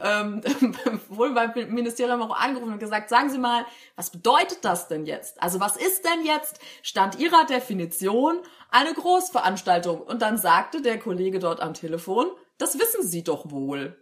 [0.02, 0.42] ähm,
[1.10, 5.42] wohl beim Ministerium auch angerufen und gesagt, sagen Sie mal, was bedeutet das denn jetzt?
[5.42, 10.02] Also was ist denn jetzt, stand Ihrer Definition, eine Großveranstaltung?
[10.02, 13.98] Und dann sagte der Kollege dort am Telefon, das wissen Sie doch wohl.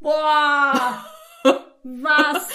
[0.00, 1.04] Boah!
[1.82, 2.48] was?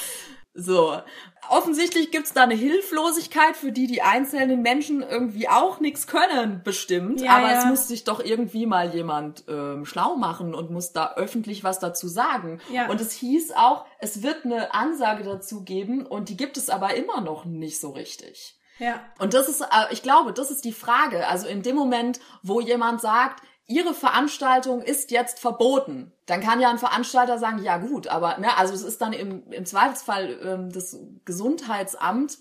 [0.53, 1.01] So.
[1.49, 7.21] Offensichtlich gibt's da eine Hilflosigkeit, für die die einzelnen Menschen irgendwie auch nichts können, bestimmt.
[7.21, 7.59] Ja, Aber ja.
[7.59, 11.79] es muss sich doch irgendwie mal jemand ähm, schlau machen und muss da öffentlich was
[11.79, 12.59] dazu sagen.
[12.71, 12.89] Ja.
[12.89, 16.95] Und es hieß auch, es wird eine Ansage dazu geben und die gibt es aber
[16.95, 18.57] immer noch nicht so richtig.
[18.79, 18.99] Ja.
[19.19, 21.27] Und das ist, äh, ich glaube, das ist die Frage.
[21.27, 26.69] Also in dem Moment, wo jemand sagt, Ihre Veranstaltung ist jetzt verboten, dann kann ja
[26.69, 30.71] ein Veranstalter sagen, ja gut, aber ne, also es ist dann im, im Zweifelsfall ähm,
[30.71, 32.37] das Gesundheitsamt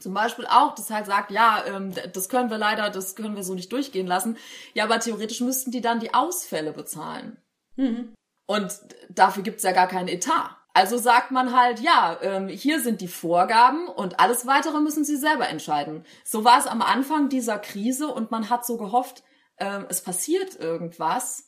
[0.00, 3.42] zum Beispiel auch, das halt sagt, ja, ähm, das können wir leider, das können wir
[3.42, 4.36] so nicht durchgehen lassen.
[4.74, 7.38] Ja, aber theoretisch müssten die dann die Ausfälle bezahlen.
[7.76, 8.14] Mhm.
[8.46, 10.56] Und dafür gibt's ja gar keinen Etat.
[10.72, 15.16] Also sagt man halt, ja, ähm, hier sind die Vorgaben und alles weitere müssen sie
[15.16, 16.04] selber entscheiden.
[16.24, 19.24] So war es am Anfang dieser Krise und man hat so gehofft,
[19.58, 21.44] ähm, es passiert irgendwas,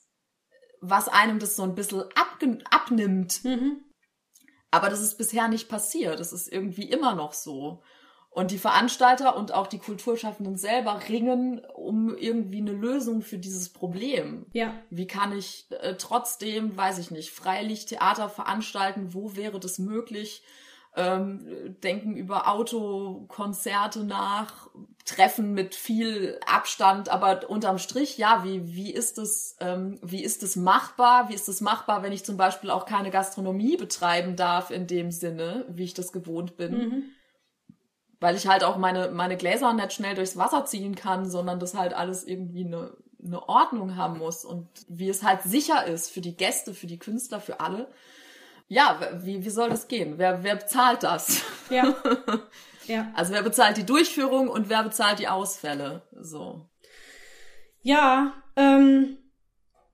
[0.80, 2.04] was einem das so ein bisschen
[2.70, 3.44] abnimmt.
[3.44, 3.84] Mhm.
[4.70, 6.20] Aber das ist bisher nicht passiert.
[6.20, 7.82] Das ist irgendwie immer noch so.
[8.32, 13.72] Und die Veranstalter und auch die Kulturschaffenden selber ringen um irgendwie eine Lösung für dieses
[13.72, 14.46] Problem.
[14.52, 14.72] Ja.
[14.88, 19.14] Wie kann ich äh, trotzdem, weiß ich nicht, Freilichttheater veranstalten?
[19.14, 20.44] Wo wäre das möglich?
[20.96, 24.68] Ähm, denken über Autokonzerte nach,
[25.04, 30.42] Treffen mit viel Abstand, aber unterm Strich, ja, wie, wie ist es, ähm, wie ist
[30.42, 31.28] es machbar?
[31.28, 35.10] Wie ist es machbar, wenn ich zum Beispiel auch keine Gastronomie betreiben darf in dem
[35.10, 36.72] Sinne, wie ich das gewohnt bin?
[36.72, 37.04] Mhm.
[38.20, 41.74] Weil ich halt auch meine, meine Gläser nicht schnell durchs Wasser ziehen kann, sondern das
[41.74, 42.92] halt alles irgendwie eine,
[43.24, 46.98] eine Ordnung haben muss und wie es halt sicher ist für die Gäste, für die
[46.98, 47.88] Künstler, für alle.
[48.72, 50.14] Ja, wie, wie soll das gehen?
[50.16, 51.42] Wer, wer bezahlt das?
[51.68, 51.94] Ja.
[52.86, 53.12] Ja.
[53.14, 56.02] Also wer bezahlt die Durchführung und wer bezahlt die Ausfälle?
[56.12, 56.68] So.
[57.82, 59.16] Ja, ähm,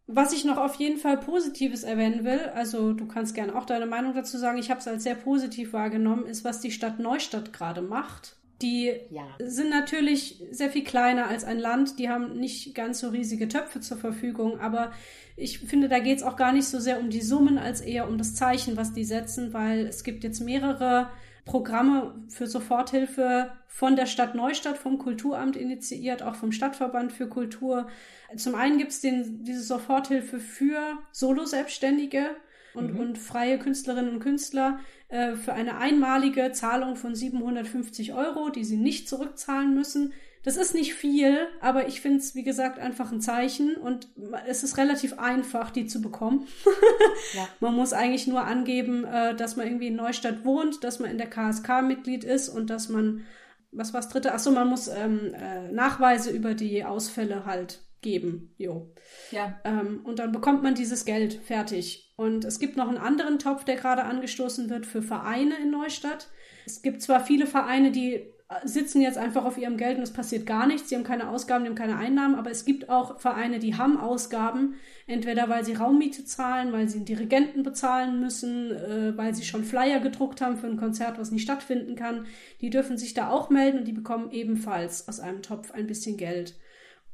[0.07, 3.85] was ich noch auf jeden Fall Positives erwähnen will, also du kannst gerne auch deine
[3.85, 7.53] Meinung dazu sagen, ich habe es als sehr positiv wahrgenommen, ist, was die Stadt Neustadt
[7.53, 8.37] gerade macht.
[8.62, 9.27] Die Ja.
[9.38, 13.81] sind natürlich sehr viel kleiner als ein Land, die haben nicht ganz so riesige Töpfe
[13.81, 14.92] zur Verfügung, aber
[15.37, 18.09] ich finde, da geht es auch gar nicht so sehr um die Summen, als eher
[18.09, 21.11] um das Zeichen, was die setzen, weil es gibt jetzt mehrere
[21.45, 27.88] Programme für Soforthilfe von der Stadt Neustadt, vom Kulturamt initiiert, auch vom Stadtverband für Kultur.
[28.37, 32.31] Zum einen gibt es diese Soforthilfe für Solo-Selbstständige
[32.77, 33.01] und, Mhm.
[33.01, 38.77] und freie Künstlerinnen und Künstler äh, für eine einmalige Zahlung von 750 Euro, die sie
[38.77, 40.12] nicht zurückzahlen müssen.
[40.43, 44.07] Das ist nicht viel, aber ich finde es, wie gesagt, einfach ein Zeichen und
[44.47, 46.47] es ist relativ einfach, die zu bekommen.
[47.35, 47.49] Ja.
[47.61, 51.19] Man muss eigentlich nur angeben, äh, dass man irgendwie in Neustadt wohnt, dass man in
[51.19, 53.25] der KSK Mitglied ist und dass man,
[53.73, 54.33] was war's dritte?
[54.33, 58.55] Achso, man muss ähm, äh, Nachweise über die Ausfälle halt geben.
[58.57, 58.92] Jo.
[59.33, 59.61] Ja.
[59.64, 62.12] Ähm, und dann bekommt man dieses Geld fertig.
[62.16, 66.29] Und es gibt noch einen anderen Topf, der gerade angestoßen wird für Vereine in Neustadt.
[66.64, 68.29] Es gibt zwar viele Vereine, die äh,
[68.64, 70.88] sitzen jetzt einfach auf ihrem Geld und es passiert gar nichts.
[70.88, 73.99] Sie haben keine Ausgaben, die haben keine Einnahmen, aber es gibt auch Vereine, die haben
[73.99, 74.77] Ausgaben,
[75.09, 79.64] entweder weil sie Raummiete zahlen, weil sie einen Dirigenten bezahlen müssen, äh, weil sie schon
[79.64, 82.27] Flyer gedruckt haben für ein Konzert, was nicht stattfinden kann.
[82.61, 86.16] Die dürfen sich da auch melden und die bekommen ebenfalls aus einem Topf ein bisschen
[86.16, 86.55] Geld.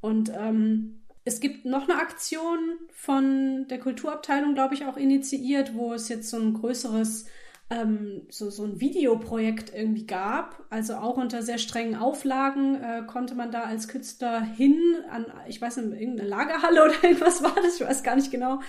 [0.03, 2.59] Und ähm, es gibt noch eine Aktion
[2.93, 7.27] von der Kulturabteilung, glaube ich, auch initiiert, wo es jetzt so ein größeres,
[7.71, 10.67] ähm, so, so ein Videoprojekt irgendwie gab.
[10.71, 14.77] Also auch unter sehr strengen Auflagen äh, konnte man da als Künstler hin
[15.09, 18.61] an, ich weiß nicht, irgendeine Lagerhalle oder irgendwas war das, ich weiß gar nicht genau,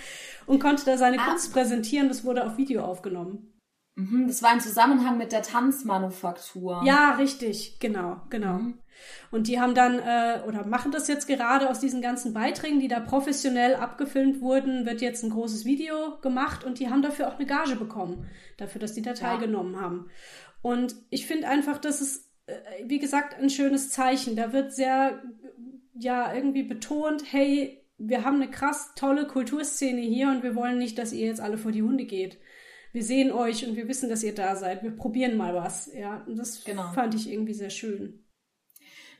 [0.46, 1.30] und konnte da seine Ah.
[1.30, 2.06] Kunst präsentieren.
[2.06, 3.50] Das wurde auf Video aufgenommen.
[3.96, 6.82] Mhm, das war im Zusammenhang mit der Tanzmanufaktur.
[6.84, 8.60] Ja, richtig, genau, genau.
[9.30, 12.88] Und die haben dann äh, oder machen das jetzt gerade aus diesen ganzen Beiträgen, die
[12.88, 17.36] da professionell abgefilmt wurden, wird jetzt ein großes Video gemacht und die haben dafür auch
[17.36, 20.10] eine Gage bekommen, dafür, dass die da teilgenommen haben.
[20.62, 22.54] Und ich finde einfach, das ist, äh,
[22.86, 24.36] wie gesagt, ein schönes Zeichen.
[24.36, 25.22] Da wird sehr,
[25.94, 30.98] ja, irgendwie betont, hey, wir haben eine krass tolle Kulturszene hier und wir wollen nicht,
[30.98, 32.38] dass ihr jetzt alle vor die Hunde geht.
[32.92, 34.82] Wir sehen euch und wir wissen, dass ihr da seid.
[34.82, 35.92] Wir probieren mal was.
[35.94, 36.92] Ja, und das Genau.
[36.92, 38.23] fand ich irgendwie sehr schön.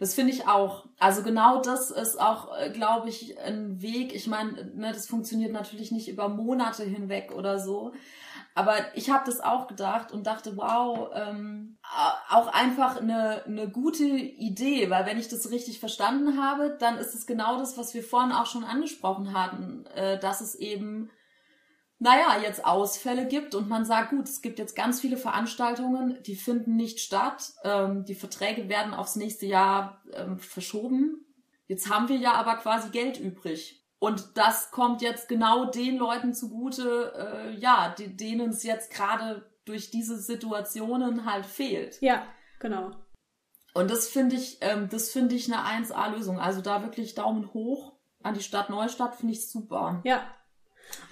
[0.01, 0.87] Das finde ich auch.
[0.99, 4.15] Also genau das ist auch, glaube ich, ein Weg.
[4.15, 7.93] Ich meine, ne, das funktioniert natürlich nicht über Monate hinweg oder so.
[8.57, 11.77] Aber ich habe das auch gedacht und dachte, wow, ähm,
[12.31, 17.15] auch einfach eine, eine gute Idee, weil wenn ich das richtig verstanden habe, dann ist
[17.15, 21.11] es genau das, was wir vorhin auch schon angesprochen hatten, äh, dass es eben
[22.05, 26.37] naja, jetzt Ausfälle gibt und man sagt, gut, es gibt jetzt ganz viele Veranstaltungen, die
[26.37, 27.55] finden nicht statt.
[27.65, 31.25] Ähm, die Verträge werden aufs nächste Jahr ähm, verschoben.
[31.67, 33.83] Jetzt haben wir ja aber quasi Geld übrig.
[33.99, 39.51] Und das kommt jetzt genau den Leuten zugute, äh, ja, die, denen es jetzt gerade
[39.65, 42.03] durch diese Situationen halt fehlt.
[42.03, 42.27] Ja,
[42.61, 42.91] genau.
[43.73, 46.39] Und das finde ich, ähm, das finde ich eine 1A-Lösung.
[46.39, 50.03] Also da wirklich Daumen hoch an die Stadt Neustadt finde ich super.
[50.05, 50.23] Ja.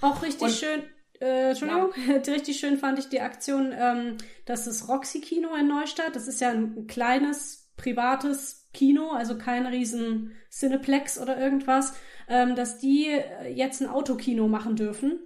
[0.01, 0.83] Auch richtig Und, schön,
[1.21, 2.17] äh, Entschuldigung, ja.
[2.33, 6.15] richtig schön fand ich die Aktion, ähm, das ist Roxy Kino in Neustadt.
[6.15, 11.95] Das ist ja ein kleines, privates Kino, also kein riesen Cineplex oder irgendwas,
[12.29, 13.09] ähm, dass die
[13.55, 15.21] jetzt ein Autokino machen dürfen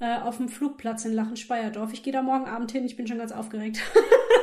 [0.00, 1.92] äh, auf dem Flugplatz in Lachen-Speyerdorf.
[1.92, 3.80] Ich gehe da morgen Abend hin, ich bin schon ganz aufgeregt.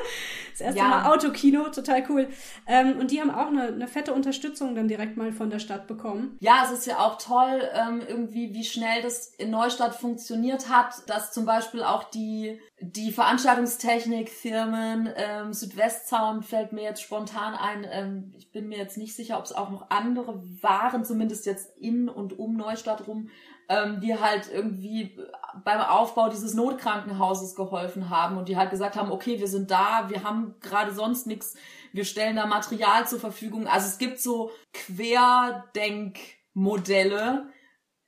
[0.57, 0.87] das erste ja.
[0.87, 2.27] Mal Autokino, total cool.
[2.65, 5.85] Ähm, und die haben auch eine, eine fette Unterstützung dann direkt mal von der Stadt
[5.85, 6.35] bekommen.
[6.39, 11.07] Ja, es ist ja auch toll, ähm, irgendwie, wie schnell das in Neustadt funktioniert hat,
[11.07, 18.33] dass zum Beispiel auch die, die Veranstaltungstechnikfirmen, ähm, Südwestsound fällt mir jetzt spontan ein, ähm,
[18.35, 22.09] ich bin mir jetzt nicht sicher, ob es auch noch andere waren, zumindest jetzt in
[22.09, 23.29] und um Neustadt rum,
[23.69, 25.17] ähm, die halt irgendwie
[25.63, 30.05] beim Aufbau dieses Notkrankenhauses geholfen haben und die halt gesagt haben, okay, wir sind da,
[30.09, 31.55] wir haben gerade sonst nichts,
[31.91, 33.67] wir stellen da Material zur Verfügung.
[33.67, 37.49] Also es gibt so Querdenkmodelle,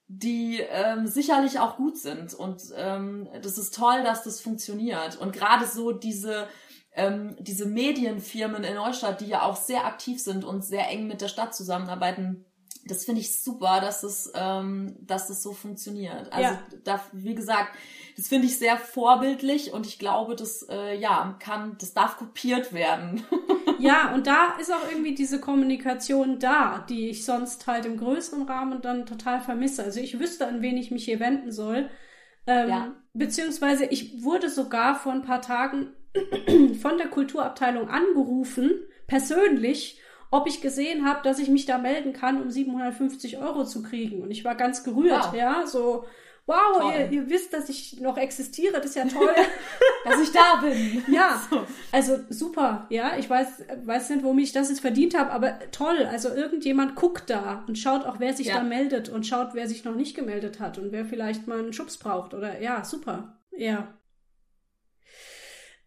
[0.07, 5.33] die ähm, sicherlich auch gut sind und ähm, das ist toll, dass das funktioniert und
[5.33, 6.47] gerade so diese
[6.93, 11.21] ähm, diese Medienfirmen in Neustadt, die ja auch sehr aktiv sind und sehr eng mit
[11.21, 12.48] der Stadt zusammenarbeiten,
[12.85, 16.31] das finde ich super, dass es, ähm, dass es so funktioniert.
[16.31, 16.63] Also ja.
[16.83, 17.75] da, wie gesagt,
[18.15, 22.73] das finde ich sehr vorbildlich und ich glaube, das äh, ja kann, das darf kopiert
[22.73, 23.23] werden.
[23.79, 28.43] ja, und da ist auch irgendwie diese Kommunikation da, die ich sonst halt im größeren
[28.43, 29.83] Rahmen dann total vermisse.
[29.83, 31.89] Also ich wüsste, an wen ich mich hier wenden soll.
[32.47, 32.95] Ähm, ja.
[33.13, 35.93] Beziehungsweise ich wurde sogar vor ein paar Tagen
[36.81, 38.71] von der Kulturabteilung angerufen,
[39.07, 40.01] persönlich,
[40.31, 44.21] ob ich gesehen habe, dass ich mich da melden kann, um 750 Euro zu kriegen.
[44.21, 45.33] Und ich war ganz gerührt, wow.
[45.33, 46.05] ja, so,
[46.45, 49.33] wow, ihr, ihr, wisst, dass ich noch existiere, das ist ja toll.
[50.05, 51.03] dass ich da bin.
[51.13, 51.65] Ja, so.
[51.91, 56.07] also super, ja, ich weiß, weiß nicht, womit ich das jetzt verdient habe, aber toll,
[56.09, 58.55] also irgendjemand guckt da und schaut auch, wer sich ja.
[58.55, 61.73] da meldet und schaut, wer sich noch nicht gemeldet hat und wer vielleicht mal einen
[61.73, 63.87] Schubs braucht oder, ja, super, ja.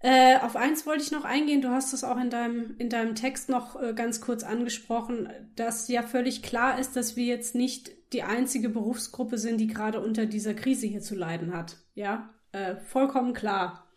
[0.03, 1.62] Äh, auf eins wollte ich noch eingehen.
[1.62, 5.86] Du hast es auch in deinem, in deinem Text noch äh, ganz kurz angesprochen, dass
[5.86, 10.26] ja völlig klar ist, dass wir jetzt nicht die einzige Berufsgruppe sind, die gerade unter
[10.26, 11.76] dieser Krise hier zu leiden hat.
[11.94, 13.88] Ja, äh, vollkommen klar.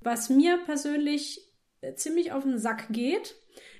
[0.00, 1.40] Was mir persönlich
[1.80, 3.36] äh, ziemlich auf den Sack geht,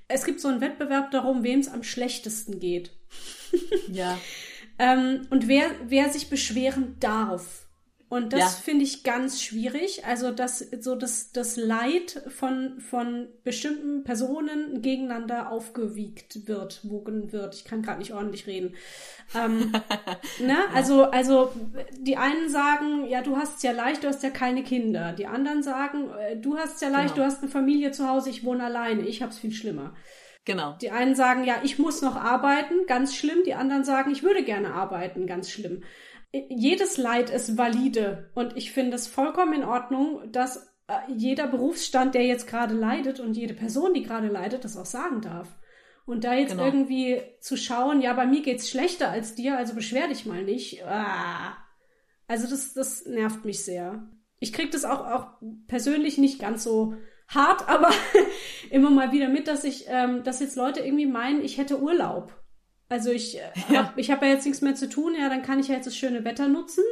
[0.09, 2.93] es gibt so einen Wettbewerb darum, wem es am schlechtesten geht.
[3.93, 4.17] ja.
[4.79, 7.66] ähm, und wer, wer sich beschweren darf.
[8.09, 8.47] Und das ja.
[8.49, 10.05] finde ich ganz schwierig.
[10.07, 17.57] Also, dass so das, das Leid von, von bestimmten Personen gegeneinander aufgewiegt wird, wogen wird.
[17.57, 18.77] Ich kann gerade nicht ordentlich reden.
[19.35, 19.73] Ähm,
[20.39, 20.53] ne?
[20.53, 20.65] Ja.
[20.73, 21.51] Also, also,
[21.99, 25.13] die einen sagen, ja, du hast es ja leicht, du hast ja keine Kinder.
[25.13, 27.27] Die anderen sagen, äh, du hast es ja leicht, genau.
[27.27, 29.97] du hast eine Familie zu Hause, ich wohne alleine, ich hab's viel schlimmer.
[30.45, 30.77] Genau.
[30.81, 33.39] Die einen sagen, ja, ich muss noch arbeiten, ganz schlimm.
[33.45, 35.83] Die anderen sagen, ich würde gerne arbeiten, ganz schlimm
[36.49, 42.15] jedes Leid ist valide und ich finde es vollkommen in Ordnung, dass äh, jeder Berufsstand,
[42.15, 45.49] der jetzt gerade leidet und jede Person, die gerade leidet, das auch sagen darf.
[46.07, 46.65] Und da jetzt genau.
[46.65, 50.85] irgendwie zu schauen, ja, bei mir geht's schlechter als dir, also beschwer dich mal nicht.
[50.87, 51.57] Ah.
[52.29, 54.09] Also das, das nervt mich sehr.
[54.39, 55.27] Ich krieg das auch, auch
[55.67, 56.95] persönlich nicht ganz so
[57.29, 57.91] hart, aber
[58.71, 62.33] immer mal wieder mit, dass ich, ähm, dass jetzt Leute irgendwie meinen, ich hätte Urlaub.
[62.89, 63.87] Also ich äh, ja.
[63.87, 65.87] habe ich hab ja jetzt nichts mehr zu tun, ja, dann kann ich ja jetzt
[65.87, 66.85] das schöne Wetter nutzen.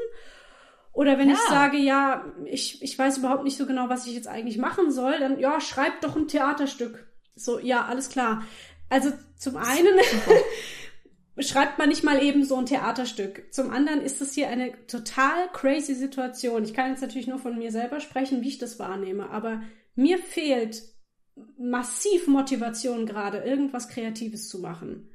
[0.93, 1.35] Oder wenn ja.
[1.35, 4.93] ich sage, ja, ich, ich weiß überhaupt nicht so genau, was ich jetzt eigentlich machen
[4.93, 7.07] soll, dann ja, schreib doch ein Theaterstück.
[7.35, 8.45] So, ja, alles klar.
[8.89, 9.99] Also zum einen
[11.39, 13.53] schreibt man nicht mal eben so ein Theaterstück.
[13.53, 16.63] Zum anderen ist das hier eine total crazy Situation.
[16.63, 19.63] Ich kann jetzt natürlich nur von mir selber sprechen, wie ich das wahrnehme, aber
[19.97, 20.81] mir fehlt
[21.59, 25.11] massiv Motivation gerade, irgendwas Kreatives zu machen.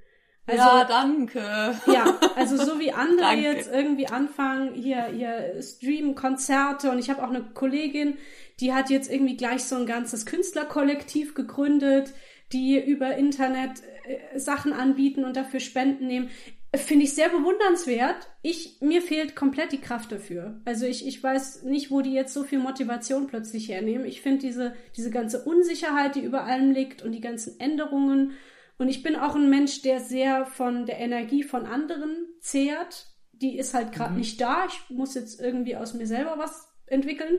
[0.50, 1.40] Also, ja, danke.
[1.86, 7.24] Ja, also so wie andere jetzt irgendwie anfangen, hier, hier streamen Konzerte und ich habe
[7.24, 8.18] auch eine Kollegin,
[8.60, 12.14] die hat jetzt irgendwie gleich so ein ganzes Künstlerkollektiv gegründet,
[12.52, 16.30] die über Internet äh, Sachen anbieten und dafür Spenden nehmen.
[16.76, 18.30] Finde ich sehr bewundernswert.
[18.44, 20.62] Ich, mir fehlt komplett die Kraft dafür.
[20.66, 24.06] Also ich, ich weiß nicht, wo die jetzt so viel Motivation plötzlich hernehmen.
[24.06, 28.34] Ich finde diese, diese ganze Unsicherheit, die über allem liegt und die ganzen Änderungen
[28.80, 33.08] und ich bin auch ein Mensch, der sehr von der Energie von anderen zehrt.
[33.34, 34.20] Die ist halt gerade mhm.
[34.20, 34.66] nicht da.
[34.68, 37.38] Ich muss jetzt irgendwie aus mir selber was entwickeln.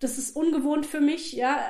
[0.00, 1.64] Das ist ungewohnt für mich, ja.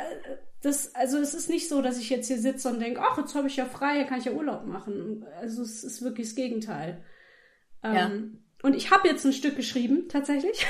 [0.62, 3.34] Das, also es ist nicht so, dass ich jetzt hier sitze und denke, ach, jetzt
[3.34, 5.26] habe ich ja frei, hier kann ich ja Urlaub machen.
[5.38, 7.04] Also es ist wirklich das Gegenteil.
[7.82, 8.06] Ja.
[8.06, 10.66] Ähm, Und ich habe jetzt ein Stück geschrieben, tatsächlich.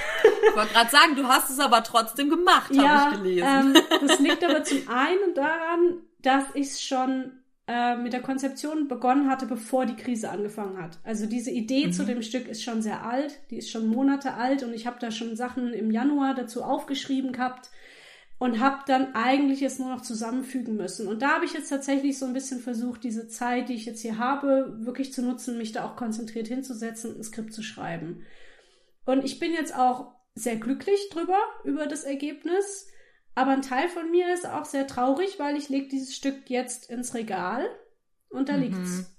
[0.50, 3.48] Ich wollte gerade sagen, du hast es aber trotzdem gemacht, ja, habe ich gelesen.
[3.48, 9.30] Ähm, das liegt aber zum einen daran, dass ich schon äh, mit der Konzeption begonnen
[9.30, 10.98] hatte, bevor die Krise angefangen hat.
[11.02, 11.92] Also diese Idee mhm.
[11.92, 14.98] zu dem Stück ist schon sehr alt, die ist schon Monate alt und ich habe
[15.00, 17.70] da schon Sachen im Januar dazu aufgeschrieben gehabt
[18.38, 21.08] und habe dann eigentlich es nur noch zusammenfügen müssen.
[21.08, 24.02] Und da habe ich jetzt tatsächlich so ein bisschen versucht, diese Zeit, die ich jetzt
[24.02, 28.24] hier habe, wirklich zu nutzen, mich da auch konzentriert hinzusetzen und ein Skript zu schreiben.
[29.06, 32.88] Und ich bin jetzt auch sehr glücklich drüber, über das Ergebnis.
[33.34, 36.90] Aber ein Teil von mir ist auch sehr traurig, weil ich lege dieses Stück jetzt
[36.90, 37.68] ins Regal
[38.28, 38.62] und da mhm.
[38.62, 39.10] liegt's.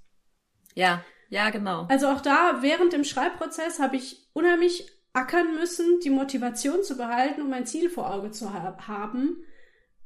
[0.73, 1.85] Ja, ja, genau.
[1.89, 7.41] Also auch da, während dem Schreibprozess habe ich unheimlich ackern müssen, die Motivation zu behalten,
[7.41, 9.37] um ein Ziel vor Auge zu ha haben,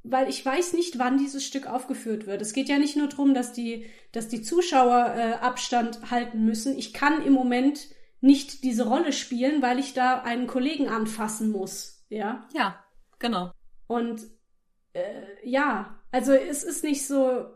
[0.04, 2.42] weil ich weiß nicht, wann dieses Stück aufgeführt wird.
[2.42, 6.78] Es geht ja nicht nur darum, dass die, dass die Zuschauer äh, Abstand halten müssen.
[6.78, 7.88] Ich kann im Moment
[8.22, 12.06] nicht diese Rolle spielen, weil ich da einen Kollegen anfassen muss.
[12.10, 12.48] Ja.
[12.54, 12.84] Ja,
[13.18, 13.52] genau.
[13.90, 14.22] Und
[14.94, 17.48] äh, ja, also es ist nicht so,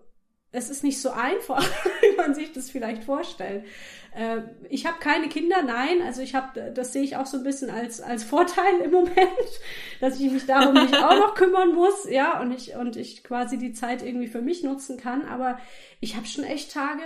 [0.51, 1.63] es ist nicht so einfach,
[2.01, 3.65] wie man sich das vielleicht vorstellt.
[4.15, 7.43] Äh, ich habe keine Kinder, nein, also ich habe, das sehe ich auch so ein
[7.43, 9.17] bisschen als als Vorteil im Moment,
[10.01, 13.59] dass ich mich darum nicht auch noch kümmern muss, ja, und ich und ich quasi
[13.59, 15.25] die Zeit irgendwie für mich nutzen kann.
[15.25, 15.59] Aber
[15.99, 17.03] ich habe schon echt Tage,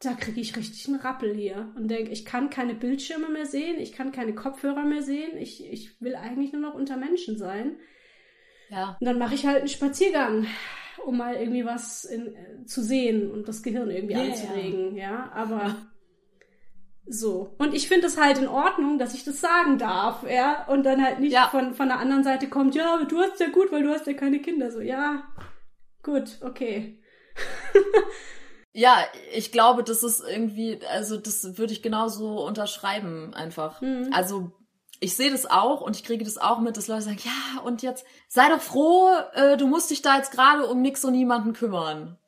[0.00, 3.78] da kriege ich richtig einen Rappel hier und denke, ich kann keine Bildschirme mehr sehen,
[3.78, 7.76] ich kann keine Kopfhörer mehr sehen, ich ich will eigentlich nur noch unter Menschen sein.
[8.70, 8.96] Ja.
[9.00, 10.46] Und dann mache ich halt einen Spaziergang,
[11.04, 14.24] um mal irgendwie was in, äh, zu sehen und das Gehirn irgendwie yeah.
[14.24, 15.30] anzuregen, ja.
[15.32, 15.76] Aber
[17.06, 17.54] so.
[17.58, 20.66] Und ich finde es halt in Ordnung, dass ich das sagen darf, ja.
[20.66, 21.48] Und dann halt nicht ja.
[21.48, 24.06] von, von der anderen Seite kommt, ja, aber du hast ja gut, weil du hast
[24.06, 24.70] ja keine Kinder.
[24.70, 25.22] So, ja,
[26.02, 27.00] gut, okay.
[28.78, 28.98] Ja,
[29.34, 33.80] ich glaube, das ist irgendwie, also das würde ich genauso unterschreiben einfach.
[33.80, 34.10] Mhm.
[34.12, 34.52] Also
[35.00, 37.82] ich sehe das auch und ich kriege das auch mit, dass Leute sagen, ja, und
[37.82, 41.52] jetzt sei doch froh, äh, du musst dich da jetzt gerade um nix und niemanden
[41.52, 42.18] kümmern.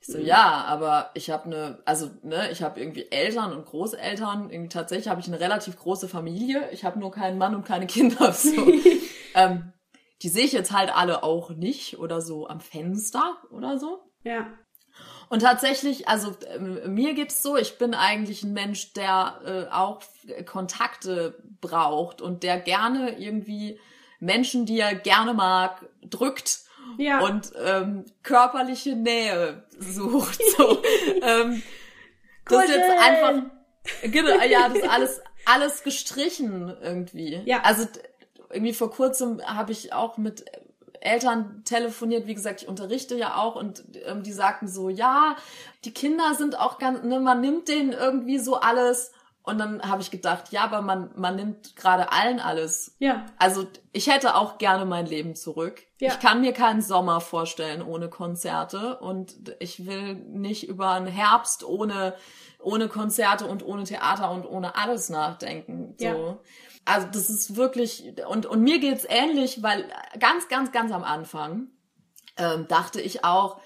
[0.00, 0.24] Ich so, mhm.
[0.24, 5.08] ja, aber ich habe eine, also ne, ich habe irgendwie Eltern und Großeltern, irgendwie tatsächlich
[5.08, 8.32] habe ich eine relativ große Familie, ich habe nur keinen Mann und keine Kinder.
[8.38, 8.50] So.
[9.34, 9.72] ähm,
[10.22, 14.00] die sehe ich jetzt halt alle auch nicht oder so am Fenster oder so.
[14.24, 14.46] Ja.
[15.28, 16.58] Und tatsächlich, also äh,
[16.88, 20.00] mir geht's so, ich bin eigentlich ein Mensch, der äh, auch
[20.46, 23.78] Kontakte braucht und der gerne irgendwie
[24.20, 26.60] Menschen, die er gerne mag, drückt
[26.96, 27.20] ja.
[27.20, 30.40] und ähm, körperliche Nähe sucht.
[30.56, 30.82] So.
[31.22, 31.62] ähm,
[32.46, 33.42] das ist jetzt einfach,
[34.02, 37.42] genau, ja, das ist alles, alles gestrichen irgendwie.
[37.44, 37.62] Ja.
[37.62, 37.86] Also
[38.50, 40.44] irgendwie vor kurzem habe ich auch mit
[41.00, 45.36] Eltern telefoniert, wie gesagt, ich unterrichte ja auch und ähm, die sagten so, ja,
[45.84, 49.12] die Kinder sind auch ganz, ne, man nimmt denen irgendwie so alles.
[49.42, 52.96] Und dann habe ich gedacht, ja, aber man, man nimmt gerade allen alles.
[52.98, 53.24] Ja.
[53.38, 55.84] Also ich hätte auch gerne mein Leben zurück.
[56.00, 56.12] Ja.
[56.12, 61.64] Ich kann mir keinen Sommer vorstellen ohne Konzerte und ich will nicht über einen Herbst
[61.64, 62.14] ohne,
[62.60, 65.94] ohne Konzerte und ohne Theater und ohne alles nachdenken.
[65.96, 66.04] So.
[66.04, 66.38] Ja.
[66.88, 69.84] Also das ist wirklich, und, und mir geht's ähnlich, weil
[70.18, 71.68] ganz, ganz, ganz am Anfang
[72.36, 73.60] ähm, dachte ich auch,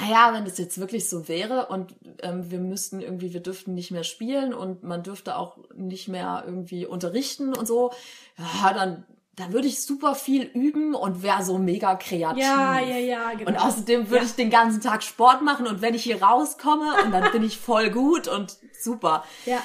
[0.00, 3.90] naja, wenn das jetzt wirklich so wäre und ähm, wir müssten irgendwie, wir dürften nicht
[3.90, 7.92] mehr spielen und man dürfte auch nicht mehr irgendwie unterrichten und so,
[8.38, 9.04] ja, dann
[9.36, 12.40] dann würde ich super viel üben und wäre so mega kreativ.
[12.40, 13.50] Ja, ja, ja, genau.
[13.50, 14.30] Und außerdem würde ja.
[14.30, 17.58] ich den ganzen Tag Sport machen und wenn ich hier rauskomme und dann bin ich
[17.58, 19.24] voll gut und super.
[19.44, 19.58] Ja.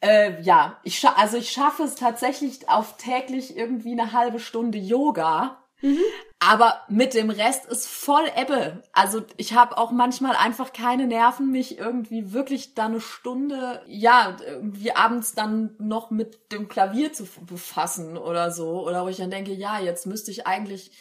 [0.00, 4.78] Äh, ja, ich scha also ich schaffe es tatsächlich auf täglich irgendwie eine halbe Stunde
[4.78, 5.58] Yoga.
[5.80, 5.98] Mhm.
[6.40, 8.82] Aber mit dem Rest ist voll Ebbe.
[8.92, 14.36] Also ich habe auch manchmal einfach keine Nerven, mich irgendwie wirklich da eine Stunde, ja,
[14.44, 18.86] irgendwie abends dann noch mit dem Klavier zu befassen oder so.
[18.86, 20.92] Oder wo ich dann denke, ja, jetzt müsste ich eigentlich,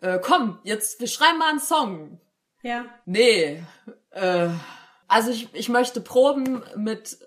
[0.00, 2.20] äh, komm, jetzt, wir schreiben mal einen Song.
[2.62, 2.86] Ja.
[3.04, 3.62] Nee.
[4.10, 4.48] Äh,
[5.08, 7.18] also ich, ich möchte proben mit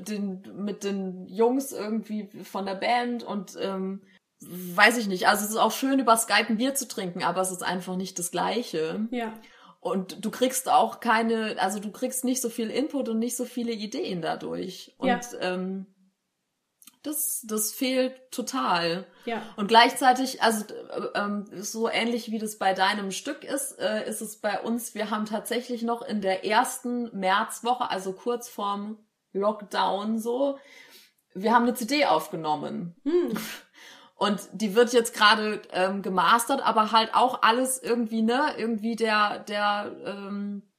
[0.00, 4.02] den, mit den Jungs irgendwie von der Band und ähm,
[4.40, 5.28] weiß ich nicht.
[5.28, 7.96] Also es ist auch schön, über Skype ein Bier zu trinken, aber es ist einfach
[7.96, 9.06] nicht das Gleiche.
[9.10, 9.32] Ja.
[9.80, 13.44] Und du kriegst auch keine, also du kriegst nicht so viel Input und nicht so
[13.44, 14.94] viele Ideen dadurch.
[14.98, 15.20] Und ja.
[15.40, 15.86] ähm,
[17.02, 19.06] das, das fehlt total.
[19.24, 19.42] Ja.
[19.56, 24.20] Und gleichzeitig, also äh, ähm, so ähnlich wie das bei deinem Stück ist, äh, ist
[24.20, 28.98] es bei uns, wir haben tatsächlich noch in der ersten Märzwoche, also kurz vorm
[29.32, 30.58] Lockdown so.
[31.34, 32.96] Wir haben eine CD aufgenommen.
[33.04, 33.32] Hm.
[34.16, 39.40] Und die wird jetzt gerade ähm, gemastert, aber halt auch alles irgendwie, ne, irgendwie der,
[39.40, 40.71] der, ähm, äh,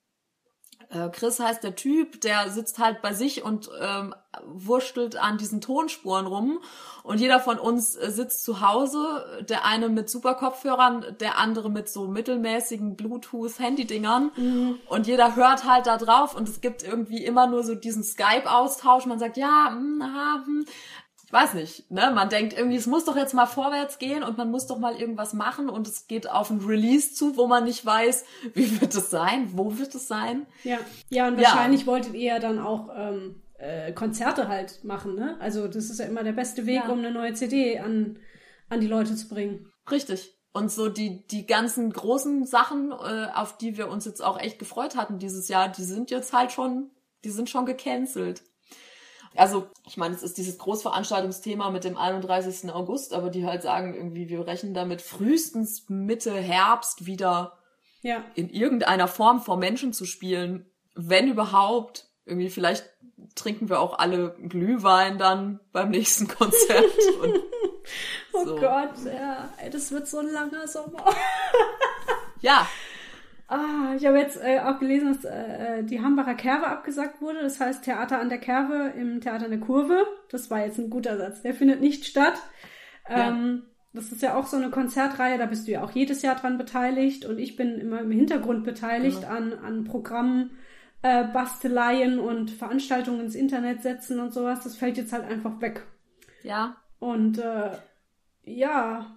[1.11, 4.13] Chris heißt der Typ, der sitzt halt bei sich und ähm,
[4.45, 6.59] wurschtelt an diesen Tonspuren rum.
[7.03, 11.69] Und jeder von uns äh, sitzt zu Hause, der eine mit super Kopfhörern, der andere
[11.69, 14.31] mit so mittelmäßigen Bluetooth-Handy-Dingern.
[14.35, 14.79] Mhm.
[14.87, 19.05] Und jeder hört halt da drauf und es gibt irgendwie immer nur so diesen Skype-Austausch.
[19.05, 20.65] Man sagt, ja, mh, aha, hm
[21.33, 22.11] weiß nicht, ne?
[22.13, 24.95] Man denkt irgendwie, es muss doch jetzt mal vorwärts gehen und man muss doch mal
[24.95, 28.23] irgendwas machen und es geht auf ein Release zu, wo man nicht weiß,
[28.53, 30.45] wie wird es sein, wo wird es sein.
[30.63, 30.77] Ja,
[31.09, 31.87] ja und wahrscheinlich ja.
[31.87, 35.35] wolltet ihr ja dann auch ähm, äh, Konzerte halt machen, ne?
[35.39, 36.89] Also das ist ja immer der beste Weg, ja.
[36.89, 38.19] um eine neue CD an,
[38.69, 39.71] an die Leute zu bringen.
[39.89, 40.37] Richtig.
[40.53, 44.59] Und so die, die ganzen großen Sachen, äh, auf die wir uns jetzt auch echt
[44.59, 46.91] gefreut hatten dieses Jahr, die sind jetzt halt schon,
[47.23, 48.43] die sind schon gecancelt.
[49.35, 52.71] Also, ich meine, es ist dieses Großveranstaltungsthema mit dem 31.
[52.71, 57.57] August, aber die halt sagen irgendwie, wir rechnen damit frühestens Mitte Herbst wieder
[58.01, 58.23] ja.
[58.35, 62.07] in irgendeiner Form vor Menschen zu spielen, wenn überhaupt.
[62.25, 62.89] Irgendwie vielleicht
[63.35, 66.85] trinken wir auch alle Glühwein dann beim nächsten Konzert.
[68.33, 71.03] oh Gott, ja, das wird so ein langer Sommer.
[72.41, 72.67] ja,
[73.53, 77.41] Ah, ich habe jetzt äh, auch gelesen, dass äh, äh, die Hambacher Kerwe abgesagt wurde.
[77.41, 80.07] Das heißt Theater an der Kerwe im Theater an der Kurve.
[80.29, 81.43] Das war jetzt ein guter Satz.
[81.43, 82.33] Der findet nicht statt.
[83.07, 83.29] Ja.
[83.29, 86.35] Ähm, das ist ja auch so eine Konzertreihe, da bist du ja auch jedes Jahr
[86.35, 89.33] dran beteiligt und ich bin immer im Hintergrund beteiligt genau.
[89.33, 90.57] an, an Programmen,
[91.03, 94.63] äh, Basteleien und Veranstaltungen ins Internet setzen und sowas.
[94.63, 95.85] Das fällt jetzt halt einfach weg.
[96.41, 96.77] Ja.
[96.97, 97.69] Und äh,
[98.45, 99.15] ja,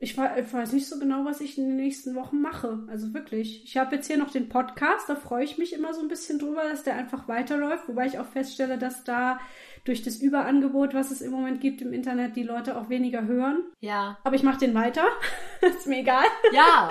[0.00, 2.86] ich weiß nicht so genau, was ich in den nächsten Wochen mache.
[2.88, 3.64] Also wirklich.
[3.64, 6.38] Ich habe jetzt hier noch den Podcast, da freue ich mich immer so ein bisschen
[6.38, 9.40] drüber, dass der einfach weiterläuft, wobei ich auch feststelle, dass da
[9.84, 13.64] durch das Überangebot, was es im Moment gibt im Internet, die Leute auch weniger hören.
[13.80, 14.18] Ja.
[14.22, 15.04] Aber ich mache den weiter.
[15.62, 16.26] ist mir egal.
[16.52, 16.90] Ja.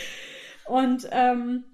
[0.66, 1.64] Und ähm,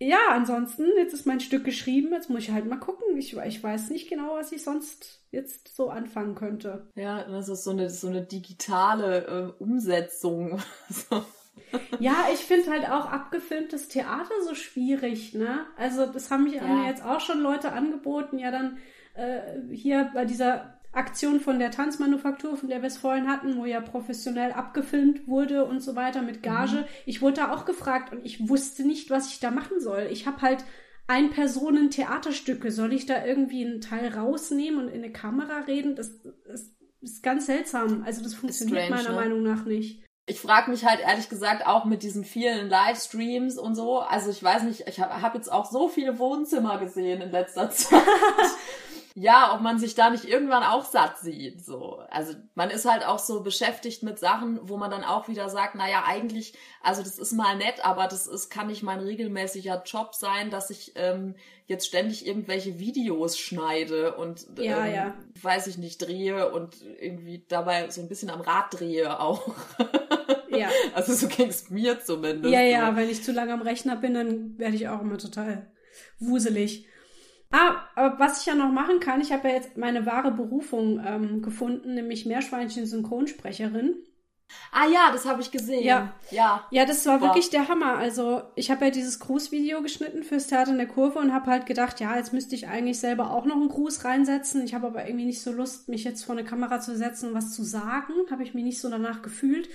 [0.00, 3.16] ja, ansonsten, jetzt ist mein Stück geschrieben, jetzt muss ich halt mal gucken.
[3.16, 6.88] Ich, ich weiß nicht genau, was ich sonst jetzt so anfangen könnte.
[6.94, 10.60] Ja, das ist so eine, so eine digitale äh, Umsetzung.
[11.98, 15.66] Ja, ich finde halt auch abgefilmtes Theater so schwierig, ne?
[15.76, 16.62] Also das haben, mich, ja.
[16.62, 18.78] haben mir jetzt auch schon Leute angeboten, ja dann
[19.14, 19.40] äh,
[19.72, 23.80] hier bei dieser Aktion von der Tanzmanufaktur, von der wir es vorhin hatten, wo ja
[23.80, 26.76] professionell abgefilmt wurde und so weiter mit Gage.
[26.76, 26.84] Mhm.
[27.06, 30.08] Ich wurde da auch gefragt und ich wusste nicht, was ich da machen soll.
[30.10, 30.64] Ich habe halt
[31.06, 32.70] ein-Personen-Theaterstücke.
[32.70, 35.94] Soll ich da irgendwie einen Teil rausnehmen und in eine Kamera reden?
[35.94, 36.12] Das,
[36.46, 38.02] das ist ganz seltsam.
[38.04, 39.16] Also das funktioniert strange, meiner ne?
[39.16, 40.04] Meinung nach nicht.
[40.26, 44.00] Ich frage mich halt ehrlich gesagt auch mit diesen vielen Livestreams und so.
[44.00, 47.70] Also ich weiß nicht, ich habe hab jetzt auch so viele Wohnzimmer gesehen in letzter
[47.70, 48.02] Zeit
[49.20, 52.00] ja, ob man sich da nicht irgendwann auch satt sieht, so.
[52.08, 55.74] Also, man ist halt auch so beschäftigt mit Sachen, wo man dann auch wieder sagt,
[55.74, 59.82] na ja, eigentlich, also das ist mal nett, aber das ist, kann nicht mein regelmäßiger
[59.84, 61.34] Job sein, dass ich ähm,
[61.66, 65.14] jetzt ständig irgendwelche Videos schneide und, ja, ähm, ja.
[65.42, 69.48] weiß ich nicht, drehe und irgendwie dabei so ein bisschen am Rad drehe auch.
[70.50, 70.68] Ja.
[70.94, 72.52] Also so ging's mir zumindest.
[72.52, 75.70] Ja, ja, wenn ich zu lange am Rechner bin, dann werde ich auch immer total
[76.18, 76.86] wuselig.
[77.50, 81.02] Ah, aber was ich ja noch machen kann, ich habe ja jetzt meine wahre Berufung
[81.04, 83.96] ähm, gefunden, nämlich Meerschweinchen-Synchronsprecherin.
[84.72, 85.84] Ah ja, das habe ich gesehen.
[85.84, 86.66] Ja, ja.
[86.70, 87.26] Ja, das war Super.
[87.26, 87.96] wirklich der Hammer.
[87.96, 91.66] Also ich habe ja dieses Grußvideo geschnitten fürs Theater in der Kurve und habe halt
[91.66, 94.64] gedacht, ja, jetzt müsste ich eigentlich selber auch noch einen Gruß reinsetzen.
[94.64, 97.34] Ich habe aber irgendwie nicht so Lust, mich jetzt vor eine Kamera zu setzen und
[97.34, 98.12] was zu sagen.
[98.30, 99.68] Habe ich mich nicht so danach gefühlt.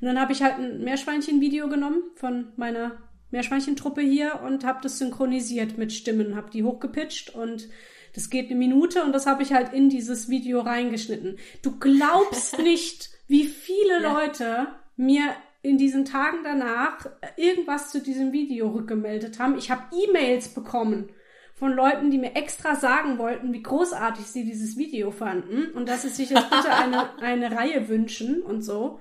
[0.00, 2.92] Und dann habe ich halt ein Meerschweinchen-Video genommen von meiner
[3.32, 7.68] Meerschweinchentruppe hier und habe das synchronisiert mit Stimmen, habe die hochgepitcht und
[8.14, 11.38] das geht eine Minute und das habe ich halt in dieses Video reingeschnitten.
[11.62, 14.12] Du glaubst nicht, wie viele ja.
[14.12, 14.66] Leute
[14.96, 15.24] mir
[15.62, 17.06] in diesen Tagen danach
[17.36, 19.56] irgendwas zu diesem Video rückgemeldet haben.
[19.56, 21.08] Ich habe E-Mails bekommen
[21.54, 26.02] von Leuten, die mir extra sagen wollten, wie großartig sie dieses Video fanden und dass
[26.02, 29.00] sie sich jetzt bitte eine, eine Reihe wünschen und so.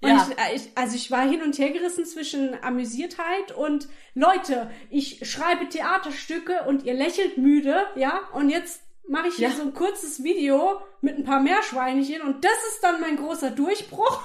[0.00, 0.28] Und ja.
[0.30, 5.28] ich, äh, ich, also ich war hin und her gerissen zwischen Amüsiertheit und Leute, ich
[5.28, 9.54] schreibe Theaterstücke und ihr lächelt müde, ja, und jetzt mache ich hier ja.
[9.54, 14.20] so ein kurzes Video mit ein paar Meerschweinchen und das ist dann mein großer Durchbruch.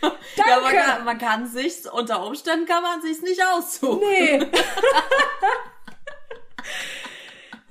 [0.00, 0.50] Danke.
[0.50, 4.00] Ja, man kann, man kann sich's, unter Umständen kann man sich's nicht aussuchen.
[4.00, 4.40] Nee.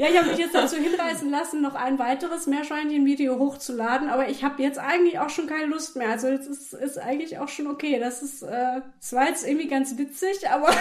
[0.02, 4.44] Ja, ich habe mich jetzt dazu hinreißen lassen, noch ein weiteres Meerschweinchen-Video hochzuladen, aber ich
[4.44, 6.10] habe jetzt eigentlich auch schon keine Lust mehr.
[6.10, 8.00] Also das ist, ist eigentlich auch schon okay.
[8.00, 10.74] Das ist, äh, das war jetzt irgendwie ganz witzig, aber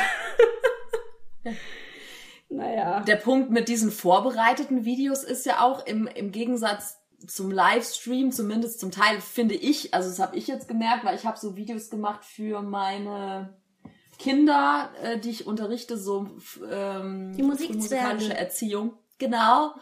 [2.48, 3.00] naja.
[3.00, 6.96] Der Punkt mit diesen vorbereiteten Videos ist ja auch im, im Gegensatz
[7.26, 11.26] zum Livestream, zumindest zum Teil, finde ich, also das habe ich jetzt gemerkt, weil ich
[11.26, 13.54] habe so Videos gemacht für meine
[14.18, 16.26] Kinder, äh, die ich unterrichte, so
[16.70, 18.94] ähm, die musikalische Erziehung.
[19.20, 19.74] Genau.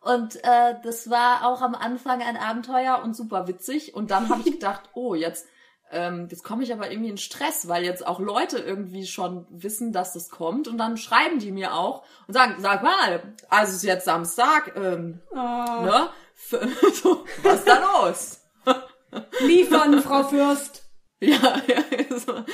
[0.00, 3.94] Und äh, das war auch am Anfang ein Abenteuer und super witzig.
[3.94, 5.46] Und dann habe ich gedacht, oh, jetzt,
[5.90, 9.92] ähm, jetzt komme ich aber irgendwie in Stress, weil jetzt auch Leute irgendwie schon wissen,
[9.92, 10.68] dass das kommt.
[10.68, 14.76] Und dann schreiben die mir auch und sagen, sag mal, also es ist jetzt Samstag,
[14.76, 15.36] ähm, oh.
[15.36, 16.08] ne?
[16.92, 18.40] so, was ist da los?
[19.40, 20.82] Liefern, Frau Fürst.
[21.18, 22.44] Ja, ja so.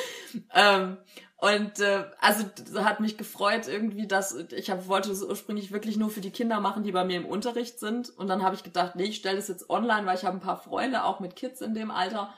[0.54, 0.98] ähm,
[1.42, 2.44] und äh, also
[2.84, 6.60] hat mich gefreut irgendwie, dass ich hab, wollte es ursprünglich wirklich nur für die Kinder
[6.60, 8.10] machen, die bei mir im Unterricht sind.
[8.10, 10.40] Und dann habe ich gedacht, nee, ich stelle das jetzt online, weil ich habe ein
[10.40, 12.32] paar Freunde, auch mit Kids in dem Alter.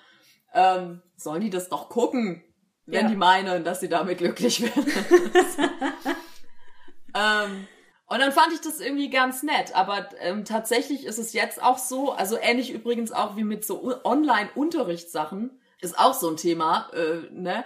[0.55, 2.43] Ähm, sollen die das doch gucken,
[2.87, 3.09] wenn ja.
[3.11, 4.87] die meinen, dass sie damit glücklich werden.
[7.15, 7.67] ähm,
[8.07, 9.77] und dann fand ich das irgendwie ganz nett.
[9.77, 14.03] Aber ähm, tatsächlich ist es jetzt auch so, also ähnlich übrigens auch wie mit so
[14.03, 16.91] Online-Unterrichtssachen, ist auch so ein Thema.
[16.93, 17.65] Äh, ne?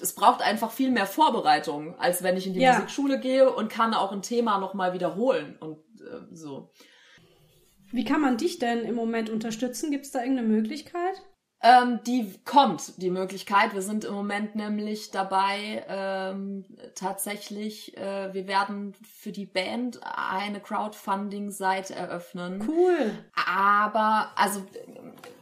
[0.00, 2.74] Es braucht einfach viel mehr Vorbereitung, als wenn ich in die ja.
[2.74, 6.70] Musikschule gehe und kann auch ein Thema nochmal wiederholen und äh, so.
[7.90, 9.90] Wie kann man dich denn im Moment unterstützen?
[9.90, 11.22] Gibt es da irgendeine Möglichkeit?
[11.60, 13.74] Ähm, die kommt, die Möglichkeit.
[13.74, 20.60] Wir sind im Moment nämlich dabei, ähm, tatsächlich, äh, wir werden für die Band eine
[20.60, 22.64] Crowdfunding-Seite eröffnen.
[22.68, 23.10] Cool.
[23.44, 24.64] Aber, also,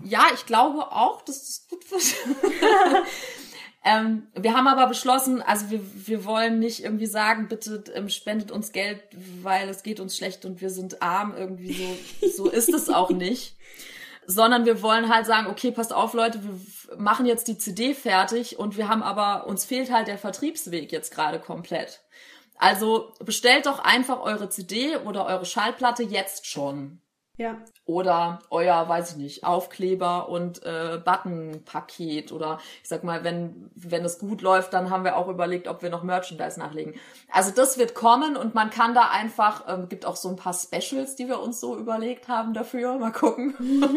[0.03, 2.03] ja, ich glaube auch, dass das gut wird.
[3.85, 8.51] ähm, wir haben aber beschlossen, also wir, wir wollen nicht irgendwie sagen, bitte ähm, spendet
[8.51, 9.03] uns Geld,
[9.43, 11.35] weil es geht uns schlecht und wir sind arm.
[11.37, 13.55] Irgendwie so, so ist es auch nicht
[14.27, 18.59] sondern wir wollen halt sagen, okay, passt auf, Leute, wir machen jetzt die CD fertig
[18.59, 22.01] und wir haben aber, uns fehlt halt der Vertriebsweg jetzt gerade komplett.
[22.59, 27.01] Also bestellt doch einfach eure CD oder eure Schallplatte jetzt schon.
[27.39, 27.59] Ja.
[27.85, 34.05] Oder euer, weiß ich nicht, Aufkleber und äh, Buttonpaket oder ich sag mal, wenn wenn
[34.07, 36.95] es gut läuft, dann haben wir auch überlegt, ob wir noch Merchandise nachlegen.
[37.31, 40.55] Also das wird kommen und man kann da einfach, ähm, gibt auch so ein paar
[40.55, 42.97] Specials, die wir uns so überlegt haben dafür.
[42.99, 43.55] Mal gucken.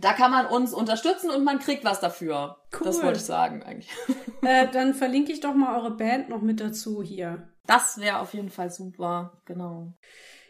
[0.00, 2.56] da kann man uns unterstützen und man kriegt was dafür.
[2.72, 2.86] Cool.
[2.86, 3.90] Das wollte ich sagen eigentlich.
[4.40, 7.48] Äh, dann verlinke ich doch mal eure Band noch mit dazu hier.
[7.66, 9.94] Das wäre auf jeden Fall super, genau.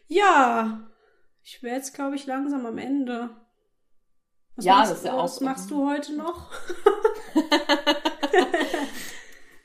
[0.08, 0.86] Ja,
[1.48, 3.30] ich wäre jetzt, glaube ich, langsam am Ende.
[4.54, 5.24] Was ja, machst, das ist ja auch.
[5.24, 6.50] Was machst du heute noch?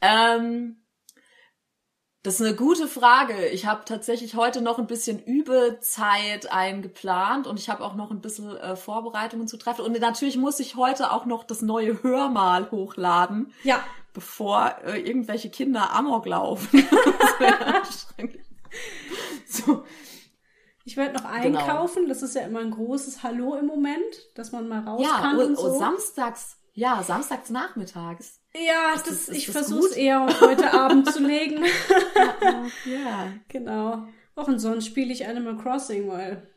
[0.02, 0.82] ähm,
[2.22, 3.50] das ist eine gute Frage.
[3.50, 8.22] Ich habe tatsächlich heute noch ein bisschen Übezeit eingeplant und ich habe auch noch ein
[8.22, 9.84] bisschen äh, Vorbereitungen zu treffen.
[9.84, 13.52] Und natürlich muss ich heute auch noch das neue Hörmal hochladen.
[13.64, 13.84] Ja.
[14.14, 16.70] Bevor äh, irgendwelche Kinder Amok laufen.
[17.20, 18.26] das wäre
[19.46, 19.84] so.
[20.86, 21.60] Ich werde noch genau.
[21.60, 22.04] einkaufen.
[22.04, 22.10] Genau.
[22.10, 24.02] Das ist ja immer ein großes Hallo im Moment,
[24.36, 25.40] dass man mal raus ja, kann.
[25.40, 25.78] Ja, und so.
[25.78, 26.58] samstags.
[26.74, 28.42] Ja, samstags nachmittags.
[28.56, 31.64] Ja, ist das, das ich versuche es eher auf heute Abend zu legen.
[32.42, 33.34] ja, ja.
[33.48, 34.08] Genau.
[34.36, 36.48] Auch und sonst spiele ich Animal Crossing, weil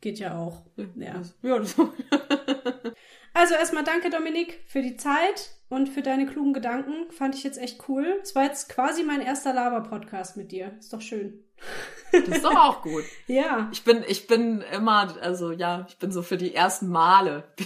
[0.00, 0.62] geht ja auch.
[0.96, 1.22] Ja.
[1.42, 1.76] ja das
[3.34, 7.10] also erstmal danke, Dominik, für die Zeit und für deine klugen Gedanken.
[7.10, 8.18] Fand ich jetzt echt cool.
[8.22, 10.72] Es war jetzt quasi mein erster Laber-Podcast mit dir.
[10.78, 11.44] Ist doch schön.
[12.12, 13.04] Das ist doch auch gut.
[13.26, 13.68] ja.
[13.72, 17.44] Ich bin, ich bin immer, also ja, ich bin so für die ersten Male.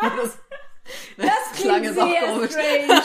[0.00, 0.38] das,
[1.16, 3.02] das klingt sehr strange.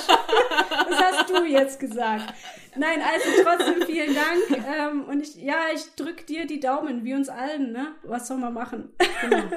[0.70, 2.34] Das hast du jetzt gesagt.
[2.76, 4.66] Nein, also trotzdem vielen Dank.
[4.68, 7.96] Ähm, und ich, ja, ich drück dir die Daumen, wie uns allen, ne?
[8.04, 8.90] Was soll man machen?
[9.22, 9.44] Genau.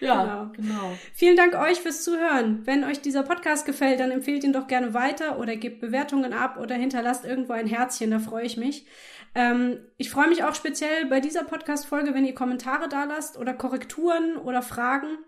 [0.00, 0.52] Ja, genau.
[0.56, 0.92] genau.
[1.14, 2.66] Vielen Dank euch fürs Zuhören.
[2.66, 6.58] Wenn euch dieser Podcast gefällt, dann empfehlt ihn doch gerne weiter oder gebt Bewertungen ab
[6.58, 8.86] oder hinterlasst irgendwo ein Herzchen, da freue ich mich.
[9.34, 13.54] Ähm, ich freue mich auch speziell bei dieser Podcast-Folge, wenn ihr Kommentare da lasst oder
[13.54, 15.18] Korrekturen oder Fragen.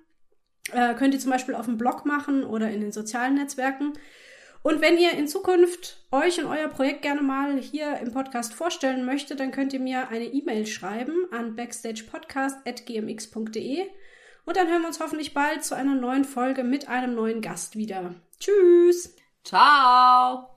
[0.72, 3.92] Äh, könnt ihr zum Beispiel auf dem Blog machen oder in den sozialen Netzwerken.
[4.66, 9.06] Und wenn ihr in Zukunft euch und euer Projekt gerne mal hier im Podcast vorstellen
[9.06, 13.86] möchtet, dann könnt ihr mir eine E-Mail schreiben an backstagepodcast.gmx.de
[14.44, 17.76] und dann hören wir uns hoffentlich bald zu einer neuen Folge mit einem neuen Gast
[17.76, 18.16] wieder.
[18.40, 19.14] Tschüss!
[19.44, 20.48] Ciao!